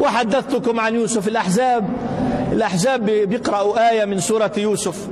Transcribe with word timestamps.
وحدثتكم 0.00 0.80
عن 0.80 0.94
يوسف. 0.94 1.28
الأحزاب 1.28 1.84
الأحزاب 2.52 3.04
بيقرأوا 3.04 3.90
آية 3.90 4.04
من 4.04 4.20
سورة 4.20 4.52
يوسف. 4.56 5.08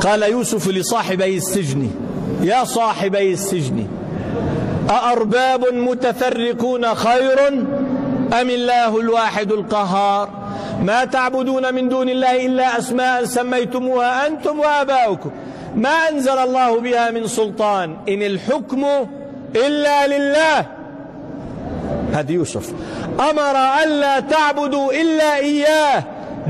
قال 0.00 0.22
يوسف 0.22 0.68
لصاحبي 0.68 1.36
السجن 1.36 1.90
يا 2.42 2.64
صاحبي 2.64 3.32
السجن 3.32 3.86
أأرباب 4.90 5.74
متفرقون 5.74 6.94
خير 6.94 7.48
أم 8.40 8.50
الله 8.50 9.00
الواحد 9.00 9.52
القهار؟ 9.52 10.28
ما 10.82 11.04
تعبدون 11.04 11.74
من 11.74 11.88
دون 11.88 12.08
الله 12.08 12.46
إلا 12.46 12.78
أسماء 12.78 13.24
سميتموها 13.24 14.26
أنتم 14.26 14.58
وآباؤكم. 14.58 15.30
ما 15.76 16.08
أنزل 16.10 16.38
الله 16.38 16.80
بها 16.80 17.10
من 17.10 17.26
سلطان 17.26 17.96
إن 18.08 18.22
الحكم 18.22 18.84
إلا 19.56 20.06
لله. 20.06 20.81
هذا 22.12 22.32
يوسف. 22.32 22.72
أمر 23.30 23.82
ألا 23.84 24.20
تعبدوا 24.20 24.92
إلا 24.92 25.36
إياه. 25.36 26.04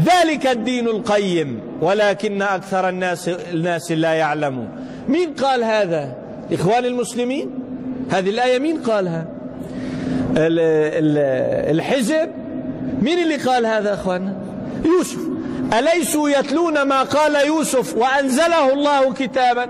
ذلك 0.05 0.47
الدين 0.47 0.87
القيم. 0.87 1.61
ولكن 1.81 2.43
أكثر 2.43 2.89
الناس 2.89 3.29
الناس 3.29 3.93
لا 3.93 4.13
يعلمون. 4.13 4.69
مين 5.09 5.35
قال 5.35 5.65
هذا؟ 5.65 6.17
إخوان 6.53 6.85
المسلمين؟ 6.85 7.51
هذه 8.11 8.31
الآية 8.31 8.59
مين 8.59 8.83
قالها؟ 8.83 9.27
الحزب. 11.71 12.29
مين 13.03 13.19
اللي 13.19 13.37
قال 13.37 13.67
هذا 13.67 13.95
أخوانا؟ 13.95 14.37
يوسف. 14.85 15.19
أليسوا 15.79 16.31
يتلون 16.31 16.83
ما 16.83 17.03
قال 17.03 17.47
يوسف 17.47 17.97
وأنزله 17.97 18.73
الله 18.73 19.13
كتابا؟ 19.13 19.69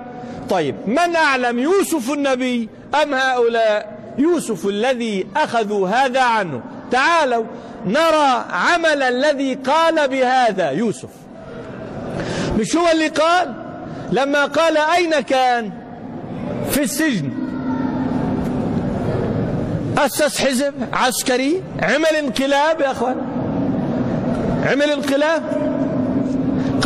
طيب 0.50 0.74
من 0.86 1.16
أعلم 1.16 1.58
يوسف 1.58 2.12
النبي 2.12 2.68
أم 3.02 3.14
هؤلاء؟ 3.14 3.91
يوسف 4.18 4.66
الذي 4.66 5.26
أخذوا 5.36 5.88
هذا 5.88 6.20
عنه. 6.20 6.60
تعالوا 6.90 7.44
نرى 7.86 8.44
عمل 8.50 9.02
الذي 9.02 9.54
قال 9.54 10.08
بهذا 10.08 10.70
يوسف. 10.70 11.08
مش 12.58 12.76
هو 12.76 12.88
اللي 12.92 13.08
قال؟ 13.08 13.54
لما 14.12 14.44
قال 14.44 14.76
أين 14.76 15.20
كان؟ 15.20 15.70
في 16.70 16.82
السجن. 16.82 17.30
أسس 19.98 20.40
حزب 20.40 20.74
عسكري؟ 20.92 21.62
عمل 21.82 22.06
انقلاب 22.06 22.80
يا 22.80 22.90
أخوان. 22.90 23.16
عمل 24.70 24.90
انقلاب. 24.90 25.42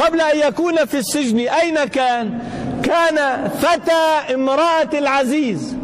قبل 0.03 0.21
أن 0.21 0.39
يكون 0.49 0.85
في 0.85 0.99
السجن 0.99 1.39
أين 1.39 1.85
كان؟ 1.85 2.39
كان 2.83 3.49
فتى 3.49 4.35
امرأة 4.35 4.91
العزيز. 4.95 5.77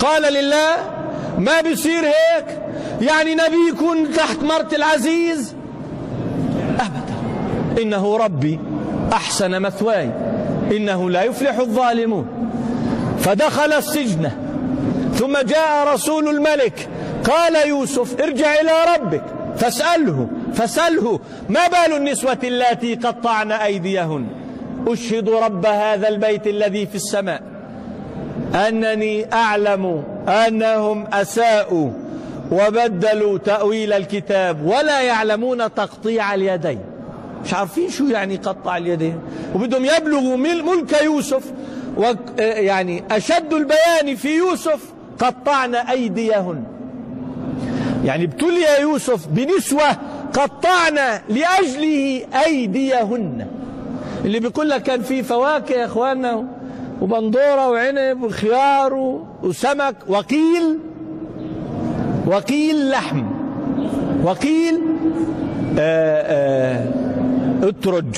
قال 0.00 0.32
لله 0.32 0.76
ما 1.38 1.60
بيصير 1.60 2.04
هيك؟ 2.04 2.46
يعني 3.00 3.34
نبي 3.34 3.68
يكون 3.72 4.12
تحت 4.12 4.42
مرت 4.42 4.74
العزيز؟ 4.74 5.54
أبدا. 6.80 7.82
إنه 7.82 8.16
ربي 8.16 8.60
أحسن 9.12 9.60
مثواي. 9.62 10.10
إنه 10.70 11.10
لا 11.10 11.22
يفلح 11.22 11.58
الظالمون. 11.58 12.26
فدخل 13.20 13.72
السجن 13.72 14.30
ثم 15.14 15.38
جاء 15.38 15.94
رسول 15.94 16.28
الملك. 16.28 16.88
قال 17.24 17.68
يوسف 17.68 18.20
ارجع 18.20 18.54
إلى 18.60 18.72
ربك. 18.94 19.22
فاسأله 19.56 20.28
فاسأله 20.54 21.20
ما 21.48 21.60
بال 21.68 21.96
النسوة 21.96 22.38
اللاتي 22.44 22.94
قطعن 22.94 23.52
أيديهن؟ 23.52 24.26
أشهد 24.86 25.28
رب 25.28 25.66
هذا 25.66 26.08
البيت 26.08 26.46
الذي 26.46 26.86
في 26.86 26.94
السماء. 26.94 27.42
أنني 28.54 29.32
أعلم 29.32 30.04
أنهم 30.28 31.06
أساءوا 31.12 31.90
وبدلوا 32.52 33.38
تأويل 33.38 33.92
الكتاب 33.92 34.66
ولا 34.66 35.00
يعلمون 35.00 35.74
تقطيع 35.74 36.34
اليدين. 36.34 36.80
مش 37.44 37.54
عارفين 37.54 37.90
شو 37.90 38.04
يعني 38.04 38.36
قطع 38.36 38.76
اليدين؟ 38.76 39.18
وبدهم 39.54 39.84
يبلغوا 39.84 40.36
ملك 40.36 41.02
يوسف 41.02 41.44
يعني 42.38 43.04
أشد 43.10 43.52
البيان 43.52 44.16
في 44.16 44.36
يوسف 44.36 44.80
قطعن 45.18 45.74
أيديهن. 45.74 46.64
يعني 48.04 48.24
ابتلي 48.24 48.80
يوسف 48.80 49.26
بنسوة 49.26 49.90
قطعن 50.32 51.20
لأجله 51.28 52.22
أيديهن. 52.46 53.46
اللي 54.24 54.40
بيقول 54.40 54.70
لك 54.70 54.82
كان 54.82 55.02
في 55.02 55.22
فواكه 55.22 55.72
يا 55.72 55.84
إخواننا. 55.84 56.44
وبندورة 57.02 57.70
وعنب 57.70 58.22
وخيار 58.22 59.20
وسمك. 59.42 59.96
وقيل 60.08 60.78
وقيل 62.26 62.90
لحم. 62.90 63.22
وقيل 64.24 64.80
آآ 65.78 66.22
آآ 66.26 66.86
أترج. 67.62 68.14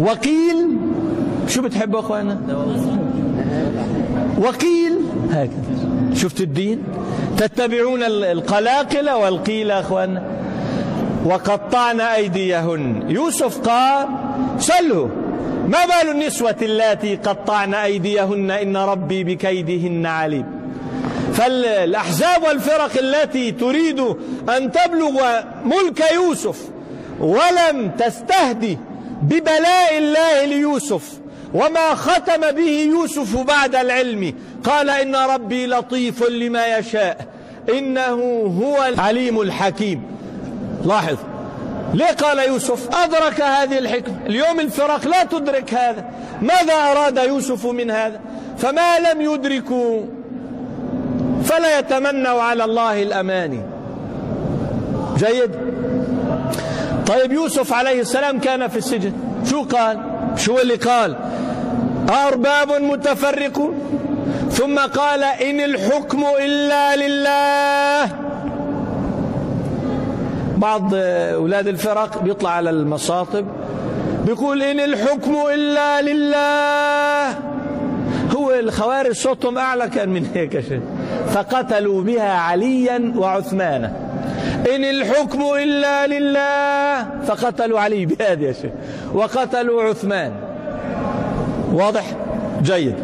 وقيل 0.00 0.76
شو 1.48 1.62
بتحبوا 1.62 2.00
اخوانا 2.00 2.38
وقيل 4.38 4.94
هكذا. 5.30 5.50
شفت 6.14 6.40
الدين؟ 6.40 6.82
تتبعون 7.36 8.02
القلاقل 8.02 9.10
والقيل 9.10 9.70
اخوانا 9.70 10.22
وقطعن 11.24 12.00
أيديهن. 12.00 13.02
يوسف 13.08 13.58
قال 13.58 14.08
سله 14.58 15.10
ما 15.68 15.84
بال 15.84 16.10
النسوة 16.10 16.56
اللاتي 16.62 17.16
قطعن 17.16 17.74
أيديهن 17.74 18.50
إن 18.50 18.76
ربي 18.76 19.24
بكيدهن 19.24 20.06
عليم. 20.06 20.46
فالأحزاب 21.34 22.42
والفرق 22.42 22.98
التي 22.98 23.50
تريد 23.52 24.00
أن 24.56 24.72
تبلغ 24.72 25.40
ملك 25.64 26.04
يوسف 26.14 26.58
ولم 27.20 27.90
تستهدي 27.98 28.78
ببلاء 29.22 29.98
الله 29.98 30.44
ليوسف 30.44 31.02
وما 31.54 31.94
ختم 31.94 32.50
به 32.50 32.88
يوسف 32.90 33.36
بعد 33.36 33.74
العلم. 33.74 34.34
قال 34.64 34.90
إن 34.90 35.16
ربي 35.16 35.66
لطيف 35.66 36.28
لما 36.28 36.78
يشاء. 36.78 37.26
إنه 37.68 38.20
هو 38.62 38.84
العليم 38.88 39.40
الحكيم. 39.40 40.02
لاحظ. 40.84 41.16
ليه 41.94 42.06
قال 42.06 42.38
يوسف؟ 42.38 42.88
أدرك 42.96 43.40
هذه 43.40 43.78
الحكمة. 43.78 44.16
اليوم 44.26 44.60
الفرق 44.60 45.06
لا 45.06 45.24
تدرك 45.24 45.74
هذا. 45.74 46.04
ماذا 46.42 46.74
أراد 46.74 47.16
يوسف 47.16 47.66
من 47.66 47.90
هذا؟ 47.90 48.20
فما 48.58 48.98
لم 48.98 49.20
يدركوا 49.20 50.00
فلا 51.44 51.78
يتمنوا 51.78 52.42
على 52.42 52.64
الله 52.64 53.02
الأماني 53.02 53.62
جيد؟ 55.16 55.50
طيب 57.06 57.32
يوسف 57.32 57.72
عليه 57.72 58.00
السلام 58.00 58.40
كان 58.40 58.68
في 58.68 58.76
السجن. 58.76 59.12
شو 59.50 59.62
قال؟ 59.62 59.98
شو 60.36 60.58
اللي 60.58 60.74
قال؟ 60.74 61.16
أرباب 62.10 62.72
متفرقون. 62.72 63.74
ثم 64.50 64.78
قال 64.78 65.22
إن 65.24 65.60
الحكم 65.60 66.24
إلا 66.40 66.96
لله. 66.96 68.27
بعض 70.58 70.94
أولاد 70.94 71.68
الفرق 71.68 72.22
بيطلع 72.22 72.50
على 72.50 72.70
المصاطب 72.70 73.46
بيقول 74.26 74.62
إن 74.62 74.80
الحكم 74.80 75.36
إلا 75.54 76.02
لله. 76.02 77.38
هو 78.36 78.50
الخوارج 78.50 79.12
صوتهم 79.12 79.58
أعلى 79.58 79.88
كان 79.88 80.08
من 80.08 80.26
هيك 80.34 80.60
شيء. 80.60 80.80
فقتلوا 81.28 82.02
بها 82.02 82.32
عليا 82.32 83.12
وعثمانا. 83.16 83.92
إن 84.74 84.84
الحكم 84.84 85.42
إلا 85.42 86.06
لله. 86.06 87.06
فقتلوا 87.26 87.80
علي 87.80 88.06
بهذا 88.06 88.44
يا 88.44 88.52
شيخ 88.52 88.70
وقتلوا 89.14 89.82
عثمان. 89.82 90.32
واضح؟ 91.72 92.04
جيد. 92.62 92.94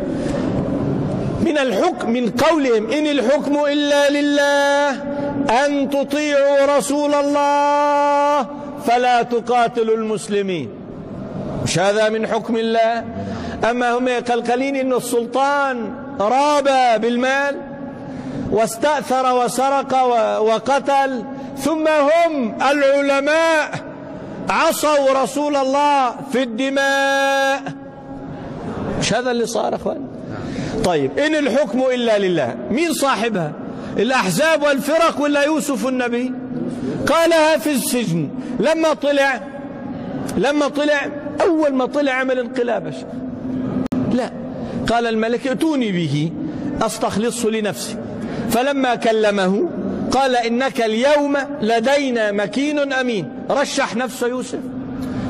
من 1.40 1.58
الحكم 1.58 2.10
من 2.10 2.30
قولهم 2.30 2.90
إن 2.90 3.06
الحكم 3.06 3.56
إلا 3.72 4.10
لله. 4.10 5.13
أن 5.50 5.90
تطيعوا 5.90 6.78
رسول 6.78 7.14
الله 7.14 8.46
فلا 8.86 9.22
تقاتلوا 9.22 9.96
المسلمين. 9.96 10.70
مش 11.64 11.78
هذا 11.78 12.08
من 12.08 12.26
حكم 12.26 12.56
الله؟ 12.56 13.04
أما 13.70 13.98
هم 13.98 14.08
قلقلين 14.08 14.76
إن 14.76 14.92
السلطان 14.92 15.94
راب 16.20 17.00
بالمال 17.00 17.56
واستأثر 18.50 19.44
وسرق 19.44 20.02
وقتل 20.40 21.24
ثم 21.58 21.88
هم 21.88 22.58
العلماء 22.62 23.70
عصوا 24.48 25.22
رسول 25.22 25.56
الله 25.56 26.10
في 26.32 26.42
الدماء. 26.42 27.62
مش 29.00 29.14
هذا 29.14 29.30
اللي 29.30 29.46
صار 29.46 29.74
إخوان؟ 29.74 30.06
طيب 30.84 31.18
إن 31.18 31.34
الحكم 31.34 31.82
إلا 31.94 32.18
لله 32.18 32.56
مين 32.70 32.92
صاحبها؟ 32.92 33.52
الأحزاب 33.98 34.62
والفرق 34.62 35.20
ولا 35.20 35.42
يوسف 35.42 35.86
النبي؟ 35.88 36.32
قالها 37.06 37.58
في 37.58 37.72
السجن. 37.72 38.28
لما 38.60 38.94
طلع 38.94 39.40
لما 40.36 40.68
طلع 40.68 41.08
أول 41.40 41.74
ما 41.74 41.86
طلع 41.86 42.12
عمل 42.12 42.38
انقلاب 42.38 42.94
لا. 44.12 44.30
قال 44.88 45.06
الملك 45.06 45.46
ائتوني 45.46 45.92
به 45.92 46.32
أستخلصه 46.82 47.50
لنفسي. 47.50 47.96
فلما 48.50 48.94
كلمه 48.94 49.70
قال 50.10 50.36
إنك 50.36 50.80
اليوم 50.80 51.36
لدينا 51.62 52.32
مكين 52.32 52.92
أمين. 52.92 53.28
رشح 53.50 53.96
نفسه 53.96 54.26
يوسف. 54.26 54.58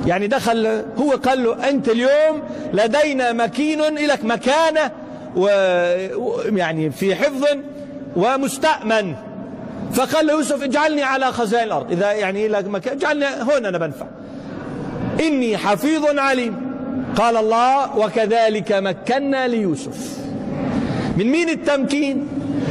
يعني 0.07 0.27
دخل 0.27 0.83
هو 0.99 1.11
قال 1.11 1.45
له 1.45 1.69
أنت 1.69 1.89
اليوم 1.89 2.43
لدينا 2.73 3.33
مكين 3.33 3.81
لك 3.83 4.25
مكانة 4.25 4.91
ويعني 5.37 6.91
في 6.91 7.15
حفظ 7.15 7.45
ومستأمن. 8.17 9.15
فقال 9.93 10.27
له 10.27 10.33
يوسف 10.33 10.63
اجعلني 10.63 11.03
على 11.03 11.33
خزائن 11.33 11.67
الأرض. 11.67 11.93
إذا 11.93 12.13
يعني 12.13 12.49
لك 12.49 12.69
مكان 12.69 12.97
اجعلني 12.97 13.27
هون 13.27 13.67
أنا 13.67 13.79
بنفع. 13.79 14.07
إني 15.21 15.57
حفيظ 15.57 16.19
عليم. 16.19 16.75
قال 17.17 17.37
الله 17.37 17.97
وكذلك 17.99 18.73
مكنا 18.73 19.49
ليوسف. 19.49 20.19
من 21.17 21.27
مين 21.31 21.49
التمكين؟ 21.49 22.29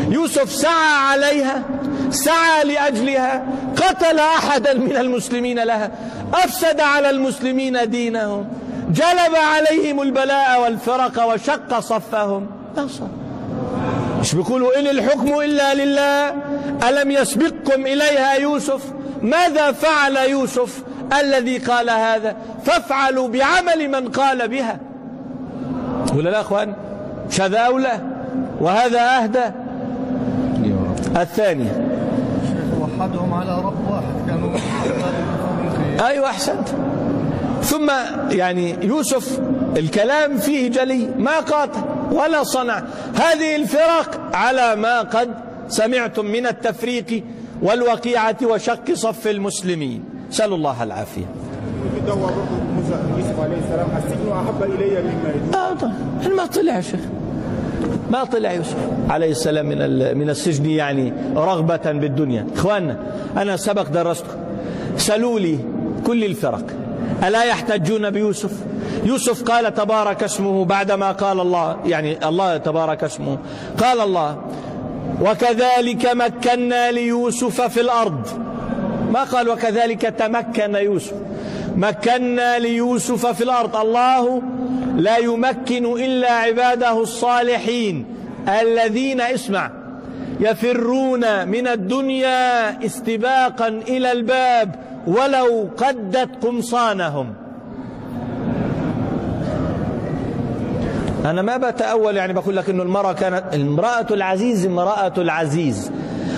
يوسف 0.10 0.52
سعى 0.52 0.96
عليها 1.12 1.64
سعى 2.10 2.64
لأجلها 2.64 3.46
قتل 3.76 4.20
أحدا 4.20 4.74
من 4.74 4.96
المسلمين 4.96 5.60
لها 5.60 5.92
أفسد 6.34 6.80
على 6.80 7.10
المسلمين 7.10 7.90
دينهم 7.90 8.48
جلب 8.90 9.36
عليهم 9.36 10.02
البلاء 10.02 10.62
والفرق 10.62 11.34
وشق 11.34 11.80
صفهم. 11.80 12.48
أصلا. 12.78 13.23
مش 14.24 14.36
بيقولوا 14.36 14.80
إن 14.80 14.88
الحكم 14.88 15.40
إلا 15.40 15.74
لله؟ 15.74 16.36
ألم 16.90 17.12
يسبقكم 17.12 17.86
إليها 17.86 18.34
يوسف؟ 18.34 18.82
ماذا 19.22 19.72
فعل 19.72 20.18
يوسف 20.18 20.84
الذي 21.20 21.58
قال 21.58 21.90
هذا؟ 21.90 22.36
فافعلوا 22.66 23.28
بعمل 23.28 23.88
من 23.88 24.10
قال 24.10 24.48
بها. 24.48 24.80
ولا 26.16 26.30
لا 26.30 26.42
أخوان؟ 26.42 26.74
مش 27.30 27.42
هذا 27.42 27.58
أولى؟ 27.58 28.00
وهذا 28.62 29.02
أهدى؟ 29.02 29.52
الثانية. 31.16 31.90
وحدهم 32.82 33.34
على 33.34 33.58
رب 33.58 33.90
واحد 33.92 34.28
كانوا 34.28 34.50
أيوة 36.08 36.30
أحسنت. 36.30 36.68
ثم 37.62 37.92
يعني 38.32 38.76
يوسف 38.82 39.40
الكلام 39.78 40.38
فيه 40.38 40.70
جلي 40.70 41.10
ما 41.18 41.40
قاتل 41.40 41.93
ولا 42.14 42.44
صنع. 42.44 42.84
هذه 43.16 43.56
الفرق 43.56 44.22
على 44.34 44.76
ما 44.76 45.02
قد 45.02 45.30
سمعتم 45.68 46.26
من 46.26 46.48
التفريق 46.48 47.24
والوقيعة 47.62 48.38
وشق 48.44 48.94
صف 48.94 49.28
المسلمين. 49.28 50.04
سأل 50.30 50.54
الله 50.54 50.84
العافية. 50.84 51.26
يوسف 53.18 53.40
عليه 53.40 53.58
السلام 53.58 53.88
السجن 53.98 54.32
احب 54.32 54.64
الي 54.64 55.02
مما 55.02 55.58
آه 55.58 55.74
طيب 55.74 56.34
ما 56.34 56.46
طلع 56.46 56.76
يا 56.76 56.82
شيخ. 56.82 57.00
ما 58.12 58.24
طلع 58.24 58.52
يوسف 58.52 58.76
عليه 59.10 59.32
السلام 59.32 59.66
من 59.66 59.78
من 60.18 60.30
السجن 60.30 60.66
يعني 60.66 61.14
رغبة 61.36 61.92
بالدنيا. 61.92 62.48
إخواننا 62.56 62.98
أنا 63.38 63.58
سبق 63.58 63.90
درستكم 63.90 64.38
سألوا 64.98 65.40
لي 65.40 65.60
كل 66.06 66.24
الفرق. 66.24 66.66
ألا 67.24 67.44
يحتجون 67.44 68.10
بيوسف؟ 68.10 68.52
يوسف 69.06 69.44
قال 69.44 69.74
تبارك 69.74 70.24
اسمه 70.24 70.66
بعدما 70.66 71.12
قال 71.12 71.40
الله 71.40 71.78
يعني 71.86 72.28
الله 72.28 72.58
تبارك 72.58 73.04
اسمه. 73.04 73.38
قال 73.78 74.00
الله 74.00 74.42
وكذلك 75.22 76.06
مكنا 76.06 76.92
ليوسف 76.92 77.62
في 77.62 77.82
الأرض. 77.82 78.28
ما 79.12 79.24
قال 79.24 79.50
وكذلك 79.50 80.02
تمكن 80.02 80.76
يوسف 80.76 81.14
مكنا 81.76 82.60
ليوسف 82.60 83.26
في 83.26 83.44
الأرض. 83.44 83.76
الله 83.76 84.42
لا 84.98 85.18
يمكن 85.18 85.86
إلا 85.86 86.32
عباده 86.32 87.02
الصالحين 87.02 88.06
الذين 88.62 89.22
اسمع 89.22 89.72
يفرون 90.40 91.48
من 91.48 91.68
الدنيا 91.68 92.86
استباقا 92.86 93.68
إلى 93.68 94.12
الباب 94.12 94.76
ولو 95.08 95.70
قدت 95.78 96.46
قمصانهم 96.46 97.34
أنا 101.26 101.42
ما 101.42 101.58
بتأول 101.58 102.18
يعني 102.18 102.34
بقول 102.34 102.56
لك 102.56 102.70
إنه 102.70 102.84
المرأة 102.84 103.14
كانت 103.14 103.44
امرأة 103.54 104.08
العزيز 104.12 104.66
امرأة 104.66 105.14
العزيز. 105.18 105.92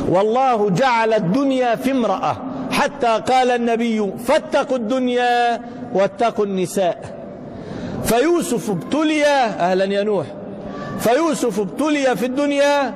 والله 0.09 0.69
جعل 0.69 1.13
الدنيا 1.13 1.75
في 1.75 1.91
امرأة. 1.91 2.37
حتى 2.71 3.07
قال 3.07 3.51
النبي 3.51 4.11
فاتقوا 4.25 4.77
الدنيا 4.77 5.61
واتقوا 5.93 6.45
النساء. 6.45 7.15
فيوسف 8.03 8.69
ابتلي 8.69 9.25
أهلا 9.25 9.85
يا 9.85 10.03
نوح. 10.03 10.25
فيوسف 10.99 11.59
ابتلي 11.59 12.15
في 12.15 12.25
الدنيا 12.25 12.93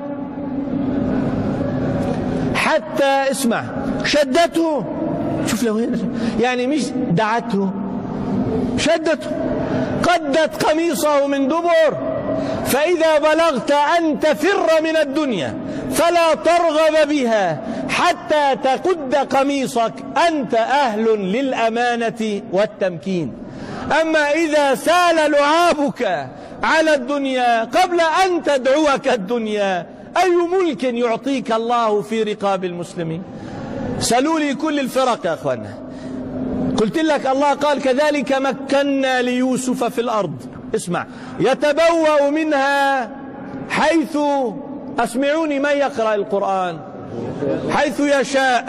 حتى 2.54 3.30
اسمع 3.30 3.64
شدته. 4.04 4.84
شوف 5.46 5.62
له 5.62 5.72
هنا 5.72 5.98
يعني 6.40 6.66
مش 6.66 6.82
دعته 7.10 7.70
شدته. 8.76 9.30
قدت 10.12 10.64
قميصه 10.64 11.26
من 11.26 11.48
دبر 11.48 11.92
فإذا 12.66 13.18
بلغت 13.18 13.70
أن 13.70 14.20
تفر 14.20 14.82
من 14.82 14.96
الدنيا 14.96 15.54
فلا 15.92 16.34
ترغب 16.34 17.08
بها 17.08 17.60
حتى 17.88 18.56
تقد 18.64 19.14
قميصك 19.14 19.92
أنت 20.28 20.54
أهل 20.54 21.04
للأمانة 21.04 22.42
والتمكين. 22.52 23.32
أما 24.00 24.30
إذا 24.30 24.74
سال 24.74 25.30
لعابك 25.30 26.28
على 26.62 26.94
الدنيا 26.94 27.64
قبل 27.64 28.00
أن 28.00 28.42
تدعوك 28.42 29.08
الدنيا 29.08 29.86
أي 30.16 30.30
ملك 30.30 30.84
يعطيك 30.84 31.52
الله 31.52 32.02
في 32.02 32.22
رقاب 32.22 32.64
المسلمين؟ 32.64 33.22
سألوا 34.00 34.38
لي 34.38 34.54
كل 34.54 34.80
الفرق 34.80 35.26
يا 35.26 35.34
أخوانا. 35.34 35.74
قلت 36.80 36.98
لك 36.98 37.26
الله 37.26 37.52
قال 37.52 37.82
كذلك 37.82 38.32
مكنا 38.32 39.22
ليوسف 39.22 39.84
في 39.84 40.00
الأرض. 40.00 40.36
اسمع. 40.74 41.06
يتبوأ 41.40 42.30
منها 42.30 43.10
حيث 43.70 44.18
أسمعوني 44.98 45.58
من 45.58 45.70
يقرأ 45.70 46.14
القرآن. 46.14 46.78
حيث 47.70 48.00
يشاء. 48.00 48.64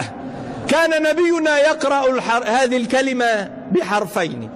كان 0.68 1.04
نبينا 1.04 1.58
يقرأ. 1.58 2.20
هذه 2.46 2.78
الكلمة 2.78 3.50
بحرفين. 3.72 4.50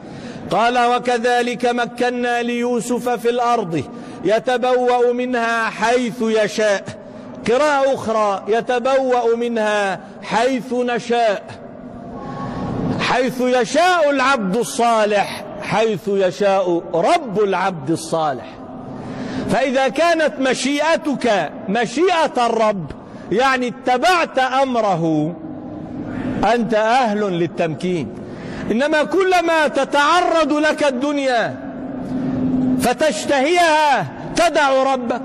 قال 0.51 0.95
وكذلك 0.95 1.65
مكنا 1.65 2.43
ليوسف 2.43 3.09
في 3.09 3.29
الأرض. 3.29 3.83
يتبوأ 4.23 5.13
منها 5.13 5.69
حيث 5.69 6.21
يشاء. 6.21 6.83
قراءة 7.51 7.93
أخرى. 7.93 8.43
يتبوأ 8.47 9.35
منها 9.35 9.99
حيث 10.23 10.73
نشاء. 10.73 11.64
حيث 13.05 13.41
يشاء 13.41 14.09
العبد 14.09 14.55
الصالح 14.55 15.43
حيث 15.61 16.07
يشاء 16.07 16.83
رب 16.93 17.39
العبد 17.39 17.91
الصالح. 17.91 18.45
فإذا 19.49 19.87
كانت 19.87 20.33
مشيئتك 20.39 21.51
مشيئة 21.69 22.45
الرب 22.45 22.91
يعني 23.31 23.67
اتبعت 23.67 24.39
أمره 24.39 25.35
أنت 26.53 26.73
أهل 26.73 27.19
للتمكين. 27.19 28.07
إنما 28.71 29.03
كلما 29.03 29.67
تتعرض 29.67 30.53
لك 30.53 30.83
الدنيا 30.83 31.55
فتشتهيها 32.81 34.07
تدع 34.35 34.93
ربك 34.93 35.21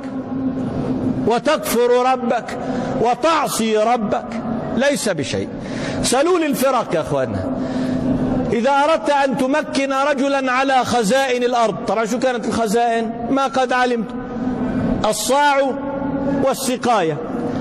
وتكفر 1.27 2.13
ربك 2.13 2.59
وتعصي 3.01 3.77
ربك 3.77 4.27
ليس 4.77 5.09
بشيء. 5.09 5.49
سألوا 6.03 6.39
لي 6.39 6.47
الفرق 6.47 6.95
يا 6.95 7.01
أخوانا 7.01 7.60
إذا 8.53 8.71
أردت 8.71 9.11
أن 9.11 9.37
تمكن 9.37 9.93
رجلا 9.93 10.53
على 10.53 10.85
خزائن 10.85 11.43
الأرض 11.45 11.77
طبعا 11.87 12.05
شو 12.05 12.19
كانت 12.19 12.49
الخزائن؟ 12.49 13.13
ما 13.31 13.47
قد 13.47 13.73
علمت. 13.73 14.11
الصاع 15.09 15.57
والسقاية. 16.45 17.17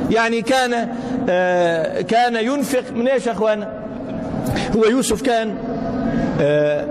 يعني 0.09 0.41
كان 0.41 0.89
آه 1.29 2.01
كان 2.01 2.35
ينفق 2.35 2.83
من 2.95 3.07
إيش 3.07 3.27
يا 3.27 3.31
اخوانا 3.31 3.67
هو 4.75 4.85
يوسف 4.85 5.21
كان 5.21 5.55
آه 6.41 6.85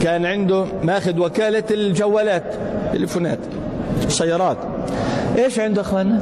كان 0.00 0.26
عنده 0.26 0.64
ماخذ 0.82 1.18
وكالة 1.18 1.64
الجوالات 1.70 2.44
التليفونات 2.86 3.38
السيارات 4.06 4.56
إيش 5.38 5.58
عنده 5.58 5.80
اخوانا 5.80 6.20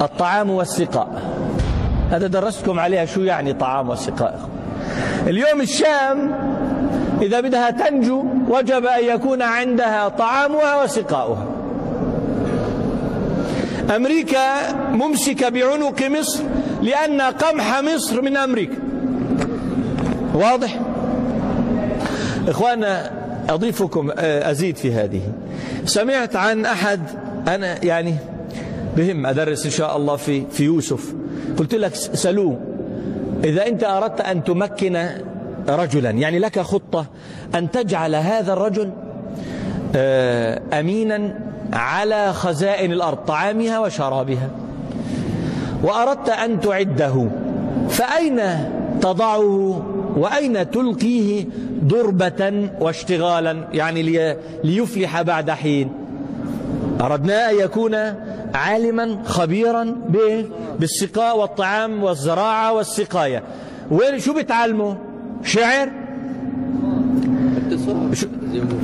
الطعام 0.00 0.50
والسقاء. 0.50 1.22
هذا 2.14 2.26
درستكم 2.26 2.80
عليها 2.80 3.04
شو 3.04 3.20
يعني 3.20 3.52
طعام 3.52 3.88
والسقاء. 3.88 4.48
اليوم 5.26 5.60
الشام 5.60 6.34
إذا 7.22 7.40
بدها 7.40 7.70
تنجو 7.70 8.24
وجب 8.48 8.86
أن 8.86 9.04
يكون 9.04 9.42
عندها 9.42 10.08
طعامها 10.08 10.82
وسقاؤها. 10.82 11.46
أمريكا 13.96 14.72
ممسكة 14.90 15.48
بعنق 15.48 16.02
مصر 16.02 16.42
لأن 16.82 17.20
قمح 17.20 17.80
مصر 17.80 18.22
من 18.22 18.36
أمريكا. 18.36 18.76
واضح؟ 20.34 20.80
إخوانا 22.48 23.10
أضيفكم 23.48 24.10
أزيد 24.18 24.76
في 24.76 24.92
هذه. 24.92 25.22
سمعت 25.84 26.36
عن 26.36 26.66
أحد 26.66 27.00
أنا 27.48 27.84
يعني 27.84 28.14
بهم 28.96 29.26
أدرس 29.26 29.64
إن 29.64 29.70
شاء 29.70 29.96
الله 29.96 30.16
في 30.16 30.42
في 30.50 30.64
يوسف. 30.64 31.14
قلت 31.58 31.74
لك 31.74 31.94
سلوه 31.94 32.60
إذا 33.44 33.66
أنت 33.66 33.84
أردت 33.84 34.20
أن 34.20 34.44
تمكن 34.44 35.06
رجلا 35.68 36.10
يعني 36.10 36.38
لك 36.38 36.58
خطة 36.60 37.06
أن 37.54 37.70
تجعل 37.70 38.14
هذا 38.14 38.52
الرجل 38.52 38.90
آه، 39.96 40.60
أمينا 40.80 41.38
على 41.72 42.32
خزائن 42.32 42.92
الأرض 42.92 43.16
طعامها 43.16 43.78
وشرابها. 43.78 44.50
وأردت 45.82 46.28
أن 46.28 46.60
تعده. 46.60 47.28
فأين 47.88 48.40
تضعه؟ 49.00 49.82
وأين 50.16 50.70
تلقيه 50.70 51.44
ضربة 51.84 52.68
واشتغالا؟ 52.80 53.64
يعني 53.72 54.02
لي- 54.02 54.36
ليفلح 54.64 55.22
بعد 55.22 55.50
حين. 55.50 55.90
أردنا 57.00 57.50
أن 57.50 57.56
يكون 57.58 57.94
عالما 58.54 59.18
خبيرا 59.26 59.84
ب- 59.84 60.44
بالسقاء 60.80 61.38
والطعام 61.38 62.02
والزراعة 62.04 62.72
والسقاية. 62.72 63.42
وين 63.90 64.18
شو 64.18 64.34
بتعلمه؟ 64.34 64.96
شعر؟ 65.44 65.90
زي. 67.70 68.26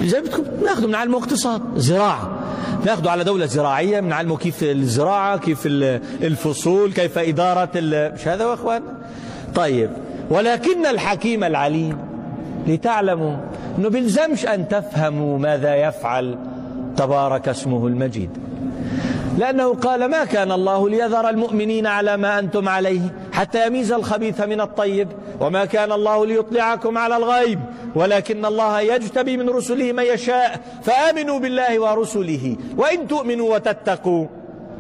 زي 0.05 0.21
بدكم 0.21 0.43
ناخذه 0.65 0.87
بنعلمه 0.87 1.19
اقتصاد 1.19 1.63
زراعة. 1.77 2.39
ناخذه 2.87 3.11
على 3.11 3.25
دولة 3.25 3.47
زراعية 3.47 4.01
بنعلمه 4.01 4.37
كيف 4.37 4.63
الزراعة 4.63 5.39
كيف 5.39 5.67
ال- 5.67 6.01
الفصول 6.23 6.93
كيف 6.93 7.19
إدارة 7.19 7.69
مش 8.15 8.29
هذا 8.29 8.45
يا 8.49 8.55
أخوان؟ 8.55 8.83
طيب. 9.55 9.91
ولكن 10.31 10.87
الحكيم 10.87 11.45
العليم 11.45 11.99
لتعلموا 12.67 13.37
أنه 13.79 13.89
بيلزمش 13.89 14.47
أن 14.47 14.69
تفهموا 14.69 15.39
ماذا 15.39 15.75
يفعل 15.75 16.39
تبارك 16.97 17.49
اسمه 17.49 17.87
المجيد. 17.87 18.31
لأنه 19.39 19.75
قال 19.75 20.05
ما 20.05 20.25
كان 20.25 20.53
الله 20.53 20.89
ليذر 20.89 21.29
المؤمنين 21.29 21.87
على 21.87 22.17
ما 22.17 22.39
أنتم 22.39 22.69
عليه 22.69 23.01
حتى 23.33 23.67
يميز 23.67 23.93
الخبيث 23.93 24.41
من 24.41 24.61
الطيب 24.61 25.09
وما 25.41 25.65
كان 25.65 25.93
الله 25.93 26.27
ليطلعكم 26.27 26.99
على 26.99 27.17
الغيب 27.17 27.61
ولكن 27.95 28.45
الله 28.45 28.81
يجتبي 28.81 29.37
من 29.37 29.49
رسله 29.49 29.93
من 29.93 30.03
يشاء 30.03 30.61
فآمنوا 30.83 31.39
بالله 31.39 31.79
ورسله 31.81 32.57
وإن 32.77 33.09
تؤمنوا 33.09 33.55
وتتقوا. 33.55 34.27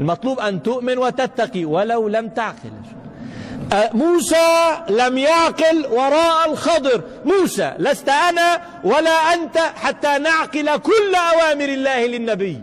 المطلوب 0.00 0.40
أن 0.40 0.62
تؤمن 0.62 0.98
وتتقي 0.98 1.64
ولو 1.64 2.08
لم 2.08 2.28
تعقل. 2.28 2.72
موسى 3.92 4.76
لم 4.88 5.18
يعقل 5.18 5.86
وراء 5.90 6.50
الخضر. 6.50 7.02
موسى 7.24 7.74
لست 7.78 8.08
أنا 8.08 8.60
ولا 8.84 9.34
أنت 9.34 9.58
حتى 9.58 10.18
نعقل 10.18 10.76
كل 10.76 11.14
أوامر 11.14 11.64
الله 11.64 12.06
للنبي. 12.06 12.62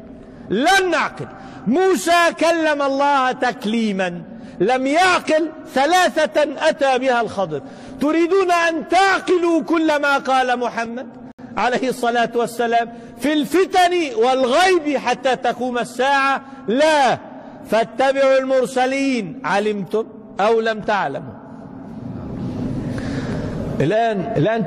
لن 0.49 0.89
نعقل. 0.91 1.27
موسى 1.67 2.33
كلم 2.39 2.81
الله 2.81 3.31
تكليما. 3.31 4.21
لم 4.59 4.87
يعقل 4.87 5.51
ثلاثة 5.73 6.69
أتى 6.69 6.97
بها 6.99 7.21
الخضر. 7.21 7.61
تريدون 8.01 8.51
أن 8.51 8.87
تعقلوا 8.87 9.61
كل 9.61 10.01
ما 10.01 10.17
قال 10.17 10.59
محمد 10.59 11.07
عليه 11.57 11.89
الصلاة 11.89 12.31
والسلام 12.35 12.93
في 13.19 13.33
الفتن 13.33 14.15
والغيب 14.15 14.97
حتى 14.97 15.35
تقوم 15.35 15.77
الساعة؟ 15.77 16.41
لا. 16.67 17.17
فاتبعوا 17.71 18.37
المرسلين. 18.37 19.41
علمتم؟ 19.45 20.07
أو 20.39 20.59
لم 20.59 20.79
تعلموا. 20.79 21.33
الآن 23.79 24.33
الآن 24.37 24.65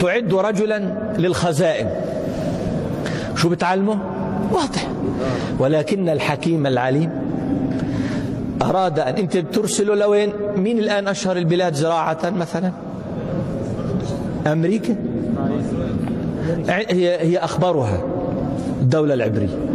تعد 0.00 0.34
رجلا 0.34 0.78
للخزائن. 1.18 1.88
شو 3.36 3.48
بتعلمه 3.48 3.98
واضح. 4.52 4.88
ولكن 5.58 6.08
الحكيم 6.08 6.66
العليم 6.66 7.10
أراد 8.62 8.98
أن 8.98 9.14
أنت 9.14 9.36
ترسله 9.36 9.94
لوين؟ 9.94 10.32
مين 10.56 10.78
الآن 10.78 11.08
أشهر 11.08 11.36
البلاد 11.36 11.74
زراعة 11.74 12.30
مثلا؟ 12.30 12.72
أمريكا؟ 14.46 14.96
هي 16.68 17.20
هي 17.20 17.38
أخبارها 17.38 18.02
الدولة 18.80 19.14
العبرية. 19.14 19.73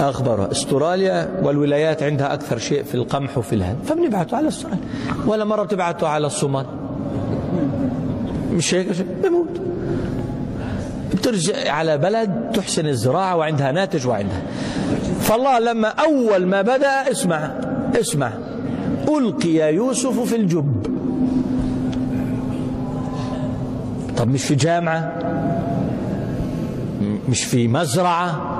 أخبارها 0.00 0.50
استراليا 0.50 1.28
والولايات 1.42 2.02
عندها 2.02 2.34
أكثر 2.34 2.58
شيء 2.58 2.82
في 2.82 2.94
القمح 2.94 3.38
وفي 3.38 3.54
الهند 3.54 3.76
فبنبعته 3.84 4.36
على 4.36 4.48
استراليا. 4.48 4.78
ولا 5.26 5.44
مرة 5.44 5.62
بتبعته 5.62 6.08
على 6.08 6.26
الصومال. 6.26 6.66
مش 8.52 8.74
هيك؟ 8.74 8.86
بموت. 9.24 9.60
بترجع 11.12 11.72
على 11.72 11.98
بلد 11.98 12.50
تحسن 12.54 12.86
الزراعة 12.86 13.36
وعندها 13.36 13.72
ناتج 13.72 14.06
وعندها. 14.06 14.42
فالله 15.20 15.58
لما 15.58 15.88
أول 15.88 16.46
ما 16.46 16.62
بدأ 16.62 17.10
اسمع 17.10 17.50
اسمع. 18.00 18.32
ألقي 19.08 19.74
يوسف 19.74 20.20
في 20.20 20.36
الجب. 20.36 20.86
طب 24.16 24.28
مش 24.28 24.44
في 24.44 24.54
جامعة؟ 24.54 25.12
مش 27.28 27.44
في 27.44 27.68
مزرعة؟ 27.68 28.57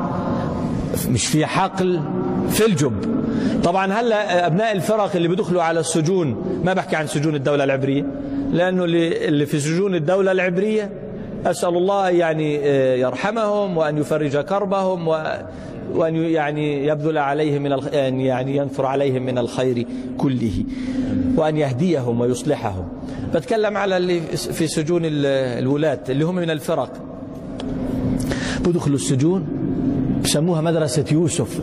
مش 1.07 1.27
في 1.27 1.47
حقل 1.47 2.01
في 2.51 2.67
الجب 2.67 2.95
طبعا 3.65 3.93
هلا 3.93 4.47
أبناء 4.47 4.73
الفرق 4.73 5.17
اللي 5.17 5.29
بيدخلوا 5.29 5.63
على 5.63 5.81
السجون 5.81 6.61
ما 6.65 6.73
بحكي 6.73 6.97
عن 6.97 7.07
سجون 7.07 7.35
الدولة 7.35 7.65
العبرية 7.65 8.05
لأنه 8.53 8.85
اللي 8.85 9.47
في 9.47 9.61
سجون 9.61 9.95
الدولة 9.95 10.33
العبرية 10.33 10.91
أسأل 11.47 11.77
الله 11.77 12.09
يعني 12.11 12.55
يرحمهم 13.01 13.77
وأن 13.77 13.99
يفرج 13.99 14.37
كربهم 14.37 15.09
و 15.09 15.23
وأن 15.95 16.15
يعني 16.17 16.87
يبذل 16.87 17.19
عليهم 17.19 17.63
من. 17.63 17.73
أن 17.73 18.21
يعني 18.21 18.57
ينثر 18.57 18.87
عليهم 18.87 19.23
من 19.23 19.39
الخير 19.39 19.87
كله 20.19 20.65
وأن 21.37 21.57
يهديهم 21.57 22.21
ويصلحهم 22.21 22.89
بتكلم 23.35 23.77
على 23.77 23.97
اللي 23.97 24.21
في 24.37 24.67
سجون 24.67 25.03
الولاة 25.05 25.99
اللي 26.09 26.25
هم 26.25 26.35
من 26.35 26.51
الفرق 26.51 26.93
بدخلوا 28.61 28.97
السجون 28.97 29.47
بسموها 30.29 30.61
مدرسة 30.61 31.05
يوسف. 31.13 31.61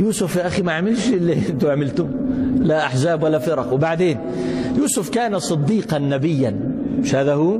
يوسف 0.00 0.36
يا 0.36 0.46
أخي 0.46 0.62
ما 0.62 0.72
عملش 0.72 1.08
اللي 1.08 1.32
أنتم 1.32 1.70
عملتم 1.70 2.08
لا 2.58 2.86
أحزاب 2.86 3.22
ولا 3.22 3.38
فرق. 3.38 3.72
وبعدين 3.72 4.18
يوسف 4.78 5.10
كان 5.10 5.38
صديقا 5.38 5.98
نبيا. 5.98 6.60
مش 6.98 7.14
هذا 7.14 7.34
هو؟ 7.34 7.58